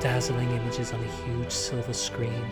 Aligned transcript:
dazzling 0.00 0.50
images 0.50 0.92
on 0.92 1.00
a 1.00 1.12
huge 1.24 1.50
silver 1.52 1.92
screen. 1.92 2.44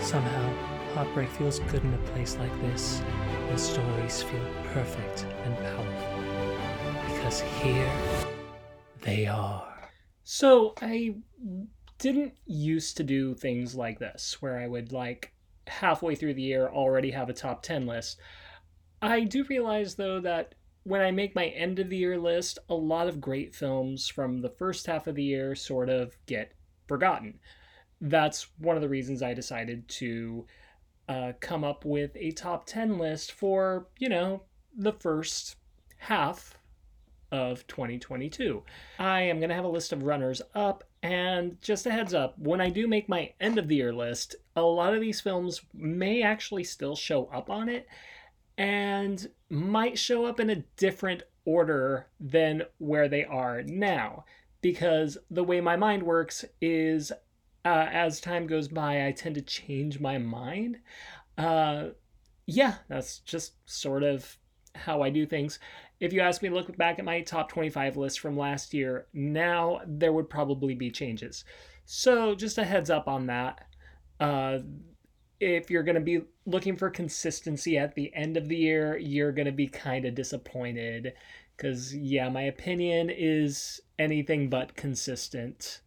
Somehow, 0.00 0.52
heartbreak 0.92 1.30
feels 1.30 1.58
good 1.60 1.82
in 1.82 1.94
a 1.94 1.98
place 2.12 2.36
like 2.36 2.60
this, 2.60 3.00
and 3.48 3.58
stories 3.58 4.22
feel 4.22 4.46
perfect 4.72 5.26
and 5.44 5.56
powerful. 5.56 7.14
Because 7.14 7.40
here 7.40 7.90
they 9.00 9.26
are. 9.26 9.90
So 10.24 10.74
I 10.82 11.16
didn't 11.98 12.34
used 12.46 12.98
to 12.98 13.02
do 13.02 13.34
things 13.34 13.74
like 13.74 13.98
this, 13.98 14.36
where 14.40 14.58
I 14.58 14.66
would 14.66 14.92
like 14.92 15.32
halfway 15.66 16.14
through 16.14 16.34
the 16.34 16.42
year 16.42 16.68
already 16.68 17.10
have 17.12 17.30
a 17.30 17.34
top 17.34 17.62
10 17.62 17.86
list. 17.86 18.20
I 19.00 19.20
do 19.20 19.44
realize 19.44 19.94
though 19.94 20.20
that 20.20 20.54
when 20.84 21.00
I 21.00 21.10
make 21.10 21.34
my 21.34 21.46
end 21.46 21.78
of 21.78 21.88
the 21.88 21.96
year 21.96 22.18
list, 22.18 22.58
a 22.68 22.74
lot 22.74 23.08
of 23.08 23.20
great 23.20 23.54
films 23.54 24.06
from 24.06 24.42
the 24.42 24.50
first 24.50 24.86
half 24.86 25.06
of 25.06 25.14
the 25.14 25.22
year 25.22 25.54
sort 25.54 25.88
of 25.88 26.14
get 26.26 26.52
forgotten. 26.86 27.38
That's 28.00 28.48
one 28.58 28.76
of 28.76 28.82
the 28.82 28.88
reasons 28.88 29.22
I 29.22 29.34
decided 29.34 29.88
to 29.88 30.46
uh, 31.08 31.32
come 31.40 31.64
up 31.64 31.84
with 31.84 32.12
a 32.16 32.32
top 32.32 32.66
10 32.66 32.98
list 32.98 33.32
for, 33.32 33.86
you 33.98 34.08
know, 34.08 34.42
the 34.76 34.92
first 34.92 35.56
half 35.98 36.58
of 37.30 37.66
2022. 37.66 38.62
I 38.98 39.22
am 39.22 39.38
going 39.38 39.48
to 39.48 39.54
have 39.54 39.64
a 39.64 39.68
list 39.68 39.92
of 39.92 40.04
runners 40.04 40.40
up, 40.54 40.84
and 41.02 41.60
just 41.60 41.86
a 41.86 41.90
heads 41.90 42.14
up 42.14 42.38
when 42.38 42.60
I 42.60 42.70
do 42.70 42.86
make 42.86 43.08
my 43.08 43.32
end 43.40 43.58
of 43.58 43.68
the 43.68 43.76
year 43.76 43.92
list, 43.92 44.36
a 44.56 44.62
lot 44.62 44.94
of 44.94 45.00
these 45.00 45.20
films 45.20 45.60
may 45.74 46.22
actually 46.22 46.64
still 46.64 46.96
show 46.96 47.26
up 47.26 47.50
on 47.50 47.68
it 47.68 47.86
and 48.56 49.28
might 49.50 49.98
show 49.98 50.24
up 50.24 50.38
in 50.38 50.50
a 50.50 50.64
different 50.76 51.24
order 51.44 52.06
than 52.20 52.62
where 52.78 53.08
they 53.08 53.24
are 53.24 53.62
now. 53.62 54.24
Because 54.64 55.18
the 55.30 55.44
way 55.44 55.60
my 55.60 55.76
mind 55.76 56.02
works 56.02 56.42
is 56.62 57.12
uh, 57.66 57.86
as 57.92 58.18
time 58.18 58.46
goes 58.46 58.66
by, 58.66 59.06
I 59.06 59.12
tend 59.12 59.34
to 59.34 59.42
change 59.42 60.00
my 60.00 60.16
mind. 60.16 60.78
Uh, 61.36 61.88
yeah, 62.46 62.76
that's 62.88 63.18
just 63.18 63.56
sort 63.66 64.02
of 64.02 64.38
how 64.74 65.02
I 65.02 65.10
do 65.10 65.26
things. 65.26 65.58
If 66.00 66.14
you 66.14 66.22
ask 66.22 66.40
me 66.40 66.48
to 66.48 66.54
look 66.54 66.74
back 66.78 66.98
at 66.98 67.04
my 67.04 67.20
top 67.20 67.50
25 67.50 67.98
list 67.98 68.20
from 68.20 68.38
last 68.38 68.72
year, 68.72 69.06
now 69.12 69.82
there 69.86 70.14
would 70.14 70.30
probably 70.30 70.74
be 70.74 70.90
changes. 70.90 71.44
So, 71.84 72.34
just 72.34 72.56
a 72.56 72.64
heads 72.64 72.88
up 72.88 73.06
on 73.06 73.26
that. 73.26 73.66
Uh, 74.18 74.60
if 75.40 75.68
you're 75.68 75.82
going 75.82 75.94
to 75.96 76.00
be 76.00 76.22
looking 76.46 76.74
for 76.74 76.88
consistency 76.88 77.76
at 77.76 77.94
the 77.94 78.10
end 78.14 78.38
of 78.38 78.48
the 78.48 78.56
year, 78.56 78.96
you're 78.96 79.32
going 79.32 79.44
to 79.44 79.52
be 79.52 79.66
kind 79.66 80.06
of 80.06 80.14
disappointed. 80.14 81.12
Because, 81.56 81.94
yeah, 81.94 82.28
my 82.28 82.42
opinion 82.42 83.10
is 83.10 83.80
anything 83.98 84.48
but 84.48 84.76
consistent. 84.76 85.80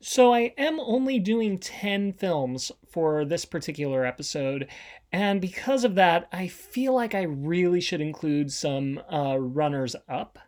So, 0.00 0.34
I 0.34 0.52
am 0.58 0.80
only 0.80 1.18
doing 1.18 1.58
10 1.58 2.14
films 2.14 2.70
for 2.90 3.24
this 3.24 3.44
particular 3.44 4.04
episode, 4.04 4.68
and 5.12 5.40
because 5.40 5.84
of 5.84 5.94
that, 5.94 6.28
I 6.32 6.48
feel 6.48 6.94
like 6.94 7.14
I 7.14 7.22
really 7.22 7.80
should 7.80 8.00
include 8.00 8.52
some 8.52 9.00
uh, 9.12 9.38
runners 9.38 9.96
up. 10.08 10.38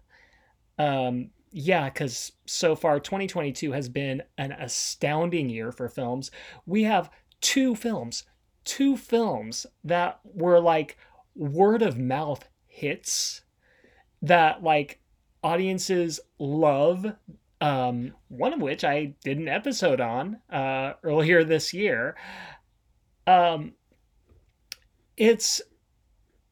Um, 0.79 1.31
yeah, 1.53 1.89
because 1.89 2.33
so 2.45 2.77
far 2.77 3.01
2022 3.01 3.73
has 3.73 3.89
been 3.89 4.23
an 4.37 4.53
astounding 4.53 5.49
year 5.49 5.73
for 5.73 5.89
films. 5.89 6.31
We 6.67 6.83
have 6.83 7.11
two 7.41 7.75
films 7.75 8.25
two 8.67 8.97
films 8.97 9.65
that 9.85 10.21
were 10.25 10.61
like 10.61 10.99
word 11.35 11.81
of 11.81 11.97
mouth 11.97 12.47
hits 12.67 13.41
that 14.23 14.63
like 14.63 15.01
audiences 15.43 16.21
love 16.39 17.07
um, 17.61 18.13
one 18.29 18.53
of 18.53 18.61
which 18.61 18.85
I 18.85 19.15
did 19.25 19.39
an 19.39 19.49
episode 19.49 20.01
on 20.01 20.39
uh, 20.51 20.95
earlier 21.03 21.45
this 21.45 21.73
year. 21.73 22.17
Um, 23.27 23.73
it's 25.17 25.63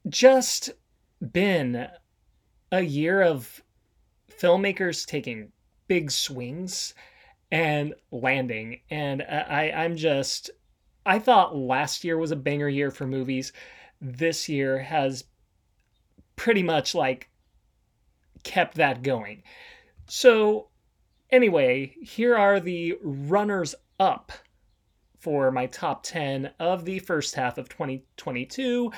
just 0.09 0.71
been 1.33 1.89
a 2.73 2.81
year 2.81 3.23
of 3.23 3.63
filmmakers 4.31 5.07
taking 5.07 5.53
big 5.87 6.11
swings 6.11 6.95
and 7.53 7.95
landing, 8.11 8.81
and 8.91 9.23
I, 9.23 9.73
I'm 9.77 9.97
just 9.97 10.51
I 11.07 11.19
thought 11.19 11.55
last 11.55 12.03
year 12.03 12.17
was 12.17 12.33
a 12.33 12.37
banger 12.37 12.69
year 12.69 12.91
for 12.91 13.07
movies. 13.07 13.53
This 14.01 14.49
year 14.49 14.79
has 14.81 15.25
pretty 16.35 16.63
much 16.63 16.95
like 16.95 17.29
kept 18.45 18.77
that 18.77 19.03
going. 19.03 19.43
So, 20.07 20.69
anyway, 21.31 21.95
here 22.03 22.37
are 22.37 22.61
the 22.61 22.95
runners 23.03 23.75
up 23.99 24.33
for 25.19 25.51
my 25.51 25.67
top 25.67 26.03
10 26.03 26.51
of 26.61 26.85
the 26.85 26.99
first 26.99 27.35
half 27.35 27.57
of 27.57 27.69
2022. 27.69 28.93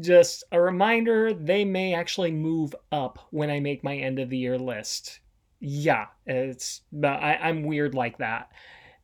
Just 0.00 0.44
a 0.52 0.60
reminder, 0.60 1.32
they 1.32 1.64
may 1.64 1.94
actually 1.94 2.30
move 2.30 2.74
up 2.92 3.18
when 3.30 3.50
I 3.50 3.58
make 3.58 3.82
my 3.82 3.96
end 3.96 4.20
of 4.20 4.30
the 4.30 4.38
year 4.38 4.56
list. 4.58 5.18
Yeah, 5.58 6.06
it's 6.24 6.82
I, 7.02 7.38
I'm 7.42 7.64
weird 7.64 7.94
like 7.94 8.18
that. 8.18 8.52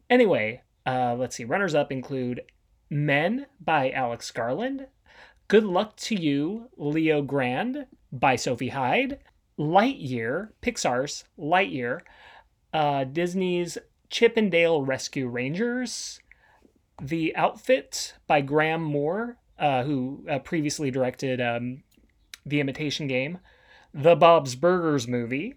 Anyway, 0.09 0.63
uh, 0.87 1.17
let's 1.19 1.35
see. 1.35 1.45
Runners 1.45 1.75
up 1.75 1.91
include 1.91 2.43
Men 2.91 3.47
by 3.61 3.91
Alex 3.91 4.31
Garland, 4.31 4.87
Good 5.49 5.65
Luck 5.65 5.97
to 5.97 6.15
You, 6.15 6.69
Leo 6.77 7.23
Grande 7.23 7.87
by 8.13 8.37
Sophie 8.37 8.69
Hyde, 8.69 9.19
Lightyear, 9.59 10.51
Pixar's 10.63 11.25
Lightyear, 11.39 12.01
uh, 12.73 13.05
Disney's 13.05 13.79
Chip 14.11 14.37
'n 14.37 14.51
Dale 14.51 14.83
Rescue 14.83 15.29
Rangers, 15.29 16.21
The 17.01 17.35
Outfit 17.37 18.15
by 18.27 18.41
Graham 18.41 18.83
Moore, 18.83 19.39
uh, 19.59 19.85
who 19.85 20.25
uh, 20.29 20.39
previously 20.41 20.91
directed 20.91 21.41
um, 21.41 21.83
The 22.45 22.61
Imitation 22.61 23.07
Game, 23.07 23.39
The 23.93 24.17
Bob's 24.17 24.55
Burgers 24.57 25.07
movie, 25.07 25.55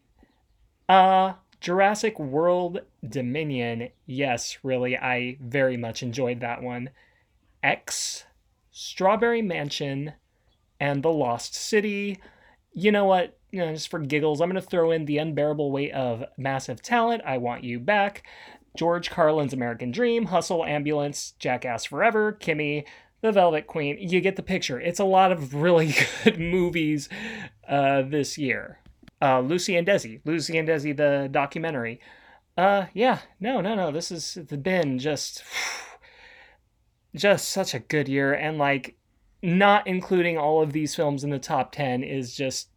uh, 0.88 1.34
Jurassic 1.60 2.20
World 2.20 2.82
Dominion, 3.08 3.90
yes, 4.06 4.60
really, 4.64 4.96
I 4.96 5.38
very 5.42 5.76
much 5.76 6.04
enjoyed 6.04 6.40
that 6.42 6.62
one. 6.62 6.92
X, 7.64 8.26
Strawberry 8.72 9.42
Mansion, 9.42 10.14
and 10.80 11.02
The 11.02 11.12
Lost 11.12 11.56
City. 11.56 12.20
You 12.74 12.92
know 12.92 13.06
what? 13.06 13.37
You 13.52 13.60
know, 13.60 13.74
just 13.74 13.90
for 13.90 14.00
giggles, 14.00 14.42
I'm 14.42 14.50
going 14.50 14.62
to 14.62 14.68
throw 14.68 14.92
in 14.92 15.06
The 15.06 15.20
Unbearable 15.20 15.72
Weight 15.72 15.94
of 15.94 16.24
Massive 16.38 16.82
Talent, 16.82 17.24
I 17.26 17.38
Want 17.38 17.64
You 17.64 17.80
Back, 17.80 18.24
George 18.76 19.10
Carlin's 19.10 19.54
American 19.54 19.92
Dream, 19.92 20.26
Hustle, 20.26 20.66
Ambulance, 20.66 21.34
Jackass 21.40 21.86
Forever, 21.86 22.34
Kimi, 22.34 22.86
The 23.22 23.32
Velvet 23.32 23.66
Queen. 23.66 23.98
You 24.00 24.22
get 24.22 24.36
the 24.36 24.44
picture. 24.44 24.80
It's 24.80 25.00
a 25.00 25.06
lot 25.06 25.32
of 25.32 25.56
really 25.56 25.96
good 26.24 26.40
movies 26.40 27.08
uh, 27.68 28.02
this 28.02 28.38
year 28.38 28.80
uh, 29.22 29.40
Lucy 29.40 29.76
and 29.76 29.88
Desi, 29.88 30.22
Lucy 30.26 30.58
and 30.58 30.68
Desi, 30.68 30.96
the 30.96 31.28
documentary. 31.32 32.00
Uh, 32.58 32.86
yeah, 32.94 33.20
no, 33.40 33.62
no, 33.62 33.76
no. 33.76 33.92
This 33.92 34.10
has 34.10 34.36
been 34.36 35.00
just, 35.00 35.44
just 37.16 37.50
such 37.50 37.74
a 37.74 37.80
good 37.80 38.08
year, 38.08 38.34
and 38.34 38.58
like, 38.58 38.96
not 39.44 39.86
including 39.86 40.38
all 40.38 40.62
of 40.62 40.74
these 40.74 40.96
films 40.96 41.24
in 41.24 41.30
the 41.30 41.40
top 41.40 41.72
ten 41.72 42.04
is 42.04 42.36
just 42.36 42.70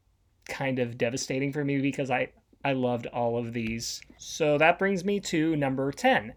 kind 0.48 0.78
of 0.78 0.98
devastating 0.98 1.52
for 1.52 1.64
me 1.64 1.80
because 1.80 2.10
I 2.10 2.28
I 2.64 2.72
loved 2.72 3.06
all 3.06 3.38
of 3.38 3.52
these. 3.52 4.02
So 4.18 4.58
that 4.58 4.78
brings 4.78 5.04
me 5.04 5.20
to 5.20 5.56
number 5.56 5.90
ten. 5.92 6.34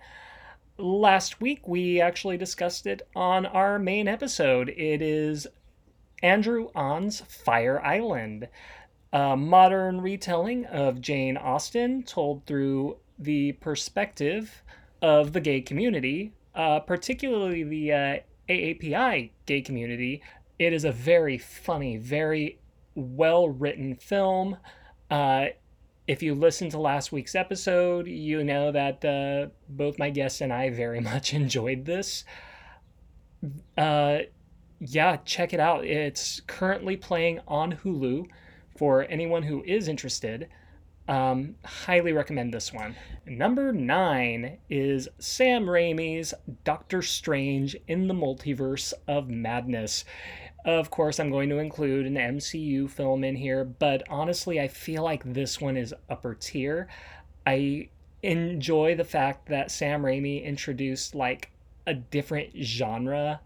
Last 0.78 1.42
week 1.42 1.68
we 1.68 2.02
actually 2.02 2.38
discussed 2.38 2.88
it 2.88 3.08
on 3.16 3.46
our 3.46 3.78
main 3.78 4.08
episode. 4.08 4.70
It 4.70 5.02
is 5.02 5.48
Andrew 6.22 6.70
Ahn's 6.74 7.22
Fire 7.22 7.84
Island 7.84 8.48
a 9.14 9.38
modern 9.38 10.02
retelling 10.02 10.66
of 10.66 11.00
Jane 11.00 11.38
Austen 11.38 12.02
told 12.02 12.46
through 12.48 12.98
the 13.20 13.52
perspective 13.54 14.64
of 15.04 15.34
the 15.34 15.40
gay 15.40 15.62
community, 15.62 16.34
uh, 16.56 16.80
particularly 16.80 17.64
the 17.64 17.92
uh, 17.92 18.18
AAPI 18.50 19.30
gay 19.46 19.62
community. 19.62 20.24
It 20.58 20.74
is 20.74 20.84
a 20.84 20.92
very 20.92 21.38
funny, 21.38 21.98
very 21.98 22.58
well 22.96 23.50
written 23.50 23.96
film. 23.96 24.58
Uh, 25.10 25.48
if 26.08 26.22
you 26.22 26.36
listened 26.36 26.72
to 26.72 26.80
last 26.80 27.12
week's 27.12 27.36
episode, 27.36 28.08
you 28.08 28.44
know 28.44 28.72
that 28.72 29.06
uh, 29.06 29.50
both 29.70 29.98
my 29.98 30.10
guests 30.10 30.42
and 30.42 30.52
I 30.52 30.70
very 30.70 31.00
much 31.12 31.34
enjoyed 31.34 31.86
this. 31.86 32.26
Uh, 33.78 34.20
yeah, 34.80 35.18
check 35.26 35.54
it 35.54 35.60
out. 35.60 35.86
It's 35.86 36.42
currently 36.42 36.98
playing 36.98 37.40
on 37.48 37.74
Hulu 37.74 38.28
for 38.78 39.06
anyone 39.10 39.44
who 39.44 39.64
is 39.64 39.88
interested. 39.88 40.50
Um, 41.08 41.56
highly 41.66 42.14
recommend 42.14 42.54
this 42.54 42.72
one. 42.72 42.96
Number 43.26 43.74
nine 43.74 44.58
is 44.70 45.10
Sam 45.20 45.66
Raimi's 45.66 46.34
Doctor 46.64 47.02
Strange 47.02 47.76
in 47.88 48.08
the 48.08 48.14
Multiverse 48.14 48.94
of 49.08 49.30
Madness. 49.30 50.06
Of 50.66 50.90
course, 50.90 51.20
I'm 51.20 51.30
going 51.30 51.50
to 51.50 51.58
include 51.58 52.06
an 52.06 52.16
MCU 52.16 52.90
film 52.90 53.24
in 53.24 53.36
here, 53.36 53.66
but 53.66 54.04
honestly, 54.10 54.62
I 54.62 54.70
feel 54.70 55.04
like 55.04 55.24
this 55.26 55.60
one 55.60 55.76
is 55.76 55.94
upper 56.10 56.36
tier. 56.36 56.88
I 57.46 57.90
enjoy 58.22 58.96
the 58.96 59.04
fact 59.04 59.50
that 59.50 59.72
Sam 59.72 60.04
Raimi 60.04 60.44
introduced 60.44 61.14
like 61.14 61.52
a 61.86 61.94
different 61.94 62.52
genre 62.62 63.42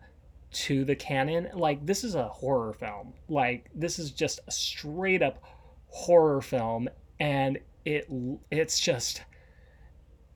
to 0.52 0.86
the 0.86 0.96
canon. 0.96 1.50
Like 1.54 1.86
this 1.86 2.04
is 2.04 2.16
a 2.16 2.28
horror 2.28 2.74
film. 2.74 3.14
Like 3.28 3.70
this 3.74 3.98
is 3.98 4.12
just 4.12 4.40
a 4.48 4.52
straight 4.52 5.24
up 5.24 5.42
horror 5.88 6.42
film 6.42 6.90
and 7.20 7.58
it 7.86 8.08
it's 8.52 8.80
just 8.80 9.24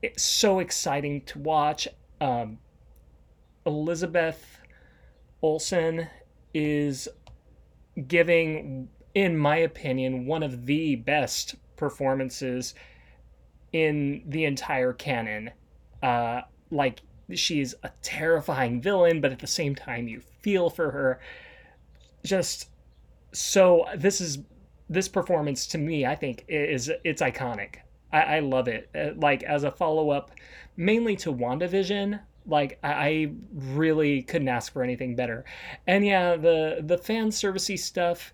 it's 0.01 0.23
so 0.23 0.59
exciting 0.59 1.21
to 1.25 1.39
watch. 1.39 1.87
Um, 2.19 2.57
Elizabeth 3.65 4.59
Olsen 5.41 6.07
is 6.53 7.07
giving, 8.07 8.89
in 9.13 9.37
my 9.37 9.57
opinion, 9.57 10.25
one 10.25 10.43
of 10.43 10.65
the 10.65 10.95
best 10.95 11.55
performances 11.75 12.73
in 13.73 14.23
the 14.27 14.45
entire 14.45 14.93
canon. 14.93 15.51
Uh, 16.03 16.41
like 16.69 17.01
she's 17.33 17.75
a 17.83 17.91
terrifying 18.01 18.81
villain, 18.81 19.21
but 19.21 19.31
at 19.31 19.39
the 19.39 19.47
same 19.47 19.75
time 19.75 20.07
you 20.07 20.21
feel 20.41 20.69
for 20.69 20.91
her. 20.91 21.19
Just 22.23 22.69
so 23.31 23.85
this 23.95 24.21
is 24.21 24.39
this 24.89 25.07
performance 25.07 25.65
to 25.67 25.77
me, 25.77 26.05
I 26.05 26.15
think 26.15 26.45
is 26.47 26.91
it's 27.03 27.21
iconic. 27.21 27.77
I, 28.11 28.21
I 28.21 28.39
love 28.39 28.67
it. 28.67 28.89
Uh, 28.93 29.11
like 29.15 29.43
as 29.43 29.63
a 29.63 29.71
follow 29.71 30.09
up, 30.09 30.31
mainly 30.75 31.15
to 31.17 31.33
WandaVision. 31.33 32.19
Like 32.45 32.79
I, 32.83 33.31
really 33.53 34.23
couldn't 34.23 34.47
ask 34.47 34.73
for 34.73 34.83
anything 34.83 35.15
better. 35.15 35.45
And 35.87 36.05
yeah, 36.05 36.35
the 36.35 36.81
the 36.81 36.97
fan 36.97 37.29
servicey 37.29 37.77
stuff. 37.77 38.33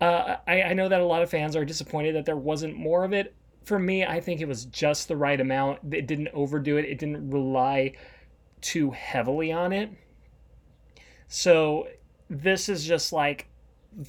Uh, 0.00 0.36
I, 0.46 0.62
I 0.62 0.72
know 0.74 0.88
that 0.88 1.00
a 1.00 1.04
lot 1.04 1.22
of 1.22 1.30
fans 1.30 1.54
are 1.56 1.64
disappointed 1.64 2.14
that 2.16 2.26
there 2.26 2.36
wasn't 2.36 2.76
more 2.76 3.04
of 3.04 3.12
it. 3.12 3.34
For 3.62 3.78
me, 3.78 4.04
I 4.04 4.20
think 4.20 4.40
it 4.40 4.48
was 4.48 4.66
just 4.66 5.08
the 5.08 5.16
right 5.16 5.40
amount. 5.40 5.78
It 5.92 6.06
didn't 6.06 6.28
overdo 6.34 6.76
it. 6.76 6.84
It 6.84 6.98
didn't 6.98 7.30
rely 7.30 7.94
too 8.60 8.90
heavily 8.90 9.52
on 9.52 9.72
it. 9.72 9.90
So 11.28 11.88
this 12.28 12.68
is 12.68 12.84
just 12.84 13.12
like 13.12 13.48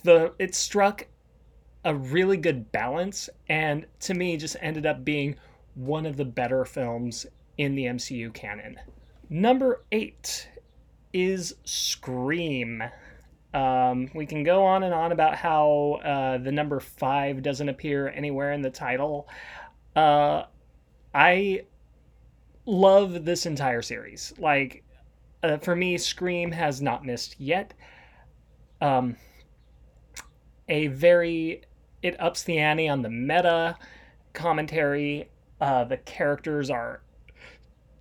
the 0.04 0.34
it 0.40 0.56
struck 0.56 1.08
a 1.84 1.94
really 1.94 2.38
good 2.38 2.72
balance 2.72 3.30
and 3.48 3.86
to 4.00 4.14
me 4.14 4.38
just 4.38 4.56
ended 4.60 4.86
up 4.86 5.06
being 5.06 5.36
one 5.76 6.06
of 6.06 6.18
the 6.18 6.26
better 6.26 6.66
films 6.66 7.28
in 7.58 7.76
the 7.76 7.86
MCU 7.86 8.34
canon. 8.34 8.80
Number 9.30 9.84
8 9.92 10.50
is 11.14 11.56
Scream. 11.64 12.84
Um, 13.54 14.10
we 14.14 14.26
can 14.26 14.44
go 14.44 14.66
on 14.66 14.84
and 14.84 14.94
on 14.94 15.12
about 15.12 15.36
how 15.36 16.00
uh, 16.04 16.38
the 16.38 16.52
number 16.52 16.80
5 16.80 17.42
doesn't 17.42 17.70
appear 17.70 18.10
anywhere 18.10 18.52
in 18.52 18.62
the 18.62 18.70
title. 18.70 19.28
Uh, 19.96 20.44
I 21.14 21.62
love 22.66 23.24
this 23.24 23.46
entire 23.46 23.82
series. 23.82 24.34
Like, 24.38 24.84
uh, 25.42 25.58
for 25.58 25.76
me, 25.76 25.98
Scream 25.98 26.52
has 26.52 26.82
not 26.82 27.06
missed 27.06 27.40
yet. 27.40 27.74
Um, 28.82 29.16
a 30.68 30.88
very, 30.88 31.62
it 32.04 32.20
ups 32.20 32.44
the 32.44 32.58
ante 32.58 32.90
on 32.90 33.02
the 33.02 33.10
meta 33.10 33.78
commentary. 34.34 35.30
Uh, 35.62 35.86
the 35.86 35.98
characters 35.98 36.70
are 36.70 37.02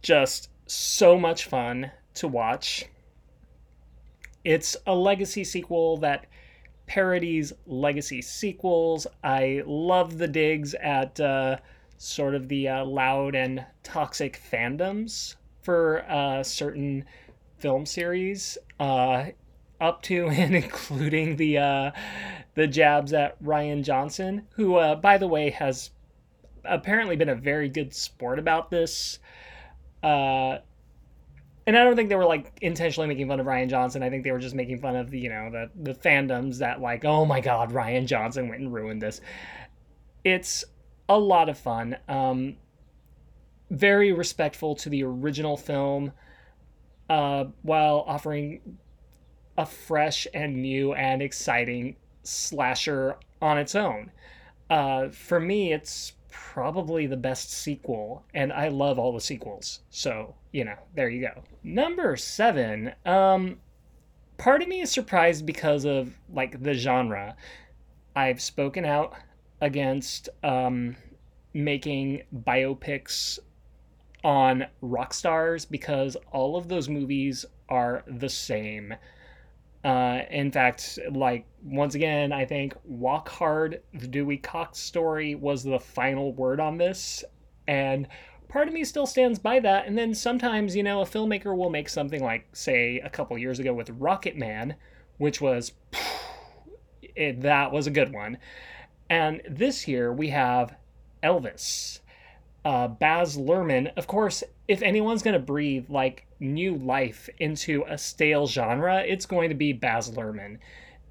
just 0.04 0.50
so 0.66 1.18
much 1.18 1.46
fun 1.46 1.90
to 2.12 2.28
watch. 2.28 2.84
It's 4.44 4.76
a 4.86 4.94
legacy 4.94 5.42
sequel 5.42 5.96
that 5.98 6.26
parodies 6.86 7.54
legacy 7.66 8.20
sequels. 8.20 9.06
I 9.24 9.62
love 9.66 10.18
the 10.18 10.28
digs 10.28 10.74
at 10.74 11.18
uh, 11.18 11.56
sort 11.96 12.34
of 12.34 12.48
the 12.48 12.68
uh, 12.68 12.84
loud 12.84 13.34
and 13.34 13.64
toxic 13.82 14.38
fandoms 14.38 15.36
for 15.62 16.04
uh, 16.08 16.42
certain 16.42 17.06
film 17.56 17.86
series, 17.86 18.58
uh, 18.78 19.24
up 19.80 20.02
to 20.02 20.28
and 20.28 20.54
including 20.54 21.36
the 21.36 21.56
uh, 21.56 21.90
the 22.54 22.66
jabs 22.66 23.14
at 23.14 23.42
Rian 23.42 23.82
Johnson, 23.82 24.46
who, 24.56 24.76
uh, 24.76 24.96
by 24.96 25.16
the 25.16 25.28
way, 25.28 25.48
has 25.48 25.90
apparently 26.66 27.16
been 27.16 27.30
a 27.30 27.34
very 27.34 27.70
good 27.70 27.94
sport 27.94 28.38
about 28.38 28.70
this. 28.70 29.18
Uh, 30.04 30.58
and 31.66 31.78
I 31.78 31.82
don't 31.82 31.96
think 31.96 32.10
they 32.10 32.14
were 32.14 32.26
like 32.26 32.52
intentionally 32.60 33.08
making 33.08 33.26
fun 33.26 33.40
of 33.40 33.46
Rian 33.46 33.70
Johnson. 33.70 34.02
I 34.02 34.10
think 34.10 34.22
they 34.22 34.32
were 34.32 34.38
just 34.38 34.54
making 34.54 34.80
fun 34.80 34.96
of 34.96 35.10
the 35.10 35.18
you 35.18 35.30
know 35.30 35.50
the 35.50 35.70
the 35.82 35.94
fandoms 35.94 36.58
that 36.58 36.80
like 36.80 37.06
oh 37.06 37.24
my 37.24 37.40
god 37.40 37.72
Rian 37.72 38.06
Johnson 38.06 38.48
went 38.48 38.60
and 38.60 38.72
ruined 38.72 39.00
this. 39.00 39.22
It's 40.24 40.64
a 41.08 41.18
lot 41.18 41.48
of 41.48 41.58
fun. 41.58 41.96
Um, 42.06 42.56
very 43.70 44.12
respectful 44.12 44.74
to 44.76 44.90
the 44.90 45.04
original 45.04 45.56
film, 45.56 46.12
uh, 47.08 47.46
while 47.62 48.04
offering 48.06 48.78
a 49.56 49.64
fresh 49.64 50.26
and 50.34 50.60
new 50.60 50.92
and 50.92 51.22
exciting 51.22 51.96
slasher 52.24 53.16
on 53.40 53.56
its 53.56 53.74
own. 53.74 54.10
Uh, 54.68 55.08
for 55.08 55.40
me, 55.40 55.72
it's 55.72 56.12
probably 56.34 57.06
the 57.06 57.16
best 57.16 57.50
sequel, 57.52 58.24
and 58.34 58.52
I 58.52 58.68
love 58.68 58.98
all 58.98 59.12
the 59.12 59.20
sequels. 59.20 59.80
So, 59.90 60.34
you 60.52 60.64
know, 60.64 60.76
there 60.94 61.08
you 61.08 61.20
go. 61.20 61.42
Number 61.62 62.16
seven. 62.16 62.92
Um, 63.06 63.58
part 64.36 64.60
of 64.60 64.68
me 64.68 64.80
is 64.80 64.90
surprised 64.90 65.46
because 65.46 65.84
of 65.84 66.12
like 66.32 66.62
the 66.62 66.74
genre. 66.74 67.36
I've 68.16 68.40
spoken 68.42 68.84
out 68.84 69.14
against 69.60 70.28
um, 70.42 70.96
making 71.52 72.22
biopics 72.44 73.38
on 74.24 74.66
rock 74.80 75.14
stars 75.14 75.64
because 75.64 76.16
all 76.32 76.56
of 76.56 76.68
those 76.68 76.88
movies 76.88 77.44
are 77.68 78.02
the 78.06 78.28
same. 78.28 78.94
Uh, 79.84 80.22
in 80.30 80.50
fact, 80.50 80.98
like 81.12 81.46
once 81.62 81.94
again, 81.94 82.32
I 82.32 82.46
think 82.46 82.74
Walk 82.84 83.28
Hard, 83.28 83.82
the 83.92 84.06
Dewey 84.06 84.38
Cox 84.38 84.78
story 84.78 85.34
was 85.34 85.62
the 85.62 85.78
final 85.78 86.32
word 86.32 86.58
on 86.58 86.78
this, 86.78 87.22
and 87.68 88.08
part 88.48 88.66
of 88.66 88.72
me 88.72 88.84
still 88.84 89.06
stands 89.06 89.38
by 89.38 89.60
that. 89.60 89.86
And 89.86 89.98
then 89.98 90.14
sometimes, 90.14 90.74
you 90.74 90.82
know, 90.82 91.02
a 91.02 91.04
filmmaker 91.04 91.56
will 91.56 91.70
make 91.70 91.88
something 91.88 92.22
like, 92.22 92.46
say, 92.52 93.00
a 93.00 93.10
couple 93.10 93.36
years 93.36 93.58
ago 93.58 93.74
with 93.74 93.98
Rocketman, 93.98 94.74
which 95.18 95.40
was 95.40 95.72
it, 97.14 97.42
that 97.42 97.70
was 97.70 97.86
a 97.86 97.90
good 97.90 98.12
one. 98.12 98.38
And 99.10 99.42
this 99.48 99.86
year 99.86 100.12
we 100.12 100.30
have 100.30 100.74
Elvis. 101.22 102.00
Uh, 102.64 102.88
Baz 102.88 103.36
Luhrmann, 103.36 103.92
of 103.96 104.06
course, 104.06 104.42
if 104.68 104.80
anyone's 104.80 105.22
going 105.22 105.34
to 105.34 105.44
breathe 105.44 105.86
like 105.90 106.26
new 106.40 106.76
life 106.76 107.28
into 107.38 107.84
a 107.88 107.98
stale 107.98 108.46
genre, 108.46 109.02
it's 109.06 109.26
going 109.26 109.50
to 109.50 109.54
be 109.54 109.72
Baz 109.72 110.10
Luhrmann. 110.10 110.58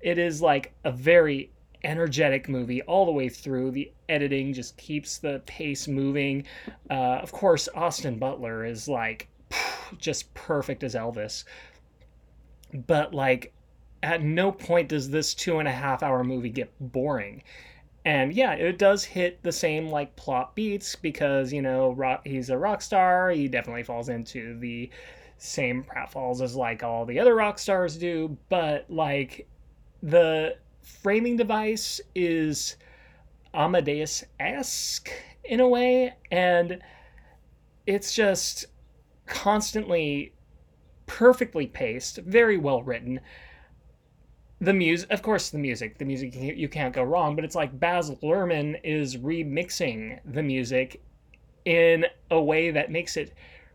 It 0.01 0.17
is 0.17 0.41
like 0.41 0.74
a 0.83 0.91
very 0.91 1.51
energetic 1.83 2.50
movie 2.50 2.81
all 2.83 3.05
the 3.05 3.12
way 3.12 3.29
through. 3.29 3.72
The 3.72 3.91
editing 4.10 4.53
just 4.53 4.77
keeps 4.77 5.17
the 5.17 5.41
pace 5.45 5.88
moving. 5.88 6.45
Uh, 6.89 7.19
of 7.22 7.31
course, 7.31 7.69
Austin 7.75 8.17
Butler 8.17 8.65
is 8.65 8.88
like 8.88 9.27
just 9.98 10.33
perfect 10.33 10.83
as 10.83 10.95
Elvis. 10.95 11.43
But 12.88 13.13
like, 13.13 13.53
at 14.01 14.24
no 14.24 14.51
point 14.51 14.89
does 14.89 15.10
this 15.10 15.33
two 15.33 15.60
and 15.60 15.67
a 15.67 15.72
half 15.72 16.03
hour 16.03 16.24
movie 16.24 16.50
get 16.50 16.72
boring 16.79 17.43
and 18.05 18.33
yeah, 18.33 18.53
it 18.53 18.77
does 18.77 19.03
hit 19.03 19.43
the 19.43 19.51
same 19.51 19.88
like 19.89 20.15
plot 20.15 20.55
beats 20.55 20.95
because 20.95 21.53
you 21.53 21.62
know 21.62 21.93
rock, 21.93 22.22
he's 22.25 22.50
a 22.50 22.57
rock 22.57 22.81
star. 22.81 23.29
He 23.29 23.48
definitely 23.48 23.83
falls 23.83 24.10
into 24.10 24.57
the 24.60 24.89
same 25.38 25.83
pratfalls 25.83 26.41
as 26.41 26.55
like 26.55 26.83
all 26.83 27.05
the 27.05 27.19
other 27.19 27.36
rock 27.36 27.60
stars 27.60 27.98
do, 27.98 28.38
but 28.50 28.89
like 28.89 29.48
the 30.01 30.57
framing 30.81 31.38
device 31.38 32.01
is 32.13 32.75
Amadeus 33.53 34.24
esque 34.39 35.10
in 35.45 35.60
a 35.60 35.67
way, 35.67 36.13
and 36.31 36.79
it's 37.86 38.13
just 38.13 38.65
constantly 39.25 40.33
perfectly 41.05 41.67
paced, 41.67 42.17
very 42.17 42.57
well 42.57 42.83
written 42.83 43.19
the 44.63 44.74
music, 44.74 45.12
of 45.12 45.22
course, 45.22 45.50
the 45.50 45.58
music, 45.58 45.98
the 45.98 46.05
music 46.05 46.34
you 46.36 46.70
can't 46.70 46.93
go 46.93 47.03
wrong. 47.03 47.36
But 47.36 47.46
it's 47.46 47.55
like 47.55 47.79
Baz 47.79 48.10
Luhrmann 48.22 48.79
is 48.84 49.17
remixing 49.17 50.20
the 50.25 50.43
music 50.43 51.03
in 51.65 52.05
a 52.32 52.41
way 52.41 52.72
that 52.72 52.91
makes 52.91 53.17
it 53.17 53.34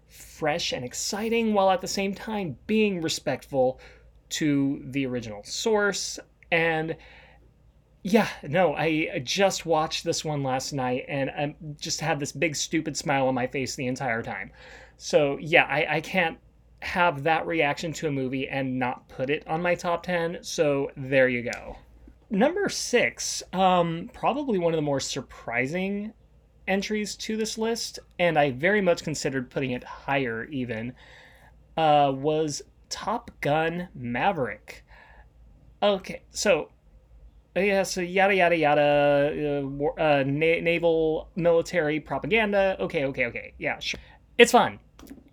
fresh 0.08 0.72
and 0.72 0.84
exciting, 0.84 1.52
while 1.52 1.70
at 1.70 1.80
the 1.80 1.88
same 1.88 2.14
time 2.14 2.56
being 2.66 3.02
respectful 3.02 3.78
to 4.30 4.82
the 4.86 5.06
original 5.06 5.42
source. 5.44 6.18
And 6.50 6.96
yeah, 8.02 8.28
no, 8.42 8.74
I 8.74 9.20
just 9.22 9.66
watched 9.66 10.04
this 10.04 10.24
one 10.24 10.42
last 10.42 10.72
night, 10.72 11.04
and 11.08 11.30
I 11.30 11.54
just 11.78 12.00
had 12.00 12.20
this 12.20 12.32
big 12.32 12.56
stupid 12.56 12.96
smile 12.96 13.28
on 13.28 13.34
my 13.34 13.46
face 13.46 13.74
the 13.74 13.86
entire 13.86 14.22
time. 14.22 14.50
So 14.96 15.36
yeah, 15.38 15.64
I, 15.64 15.96
I 15.96 16.00
can't 16.00 16.38
have 16.80 17.22
that 17.24 17.46
reaction 17.46 17.92
to 17.92 18.08
a 18.08 18.12
movie 18.12 18.48
and 18.48 18.78
not 18.78 19.08
put 19.08 19.30
it 19.30 19.46
on 19.46 19.62
my 19.62 19.74
top 19.74 20.02
10. 20.02 20.38
So 20.42 20.90
there 20.96 21.28
you 21.28 21.42
go. 21.42 21.76
Number 22.30 22.68
six, 22.68 23.42
um, 23.52 24.10
probably 24.12 24.58
one 24.58 24.72
of 24.72 24.78
the 24.78 24.82
more 24.82 25.00
surprising 25.00 26.12
entries 26.66 27.16
to 27.16 27.36
this 27.36 27.56
list, 27.56 27.98
and 28.18 28.38
I 28.38 28.50
very 28.50 28.82
much 28.82 29.02
considered 29.02 29.50
putting 29.50 29.70
it 29.70 29.82
higher 29.82 30.44
even, 30.44 30.92
uh, 31.76 32.12
was 32.14 32.62
Top 32.90 33.30
Gun 33.40 33.88
Maverick. 33.94 34.84
Okay, 35.82 36.22
so 36.30 36.70
yeah, 37.56 37.82
so 37.82 38.00
yada 38.00 38.34
yada 38.34 38.56
yada, 38.56 39.60
uh, 39.62 39.66
war, 39.66 39.98
uh, 39.98 40.22
na- 40.26 40.60
naval 40.60 41.30
military 41.34 41.98
propaganda. 42.00 42.76
Okay, 42.80 43.04
okay, 43.06 43.26
okay. 43.26 43.54
Yeah, 43.58 43.78
sure. 43.78 44.00
It's 44.36 44.52
fun. 44.52 44.78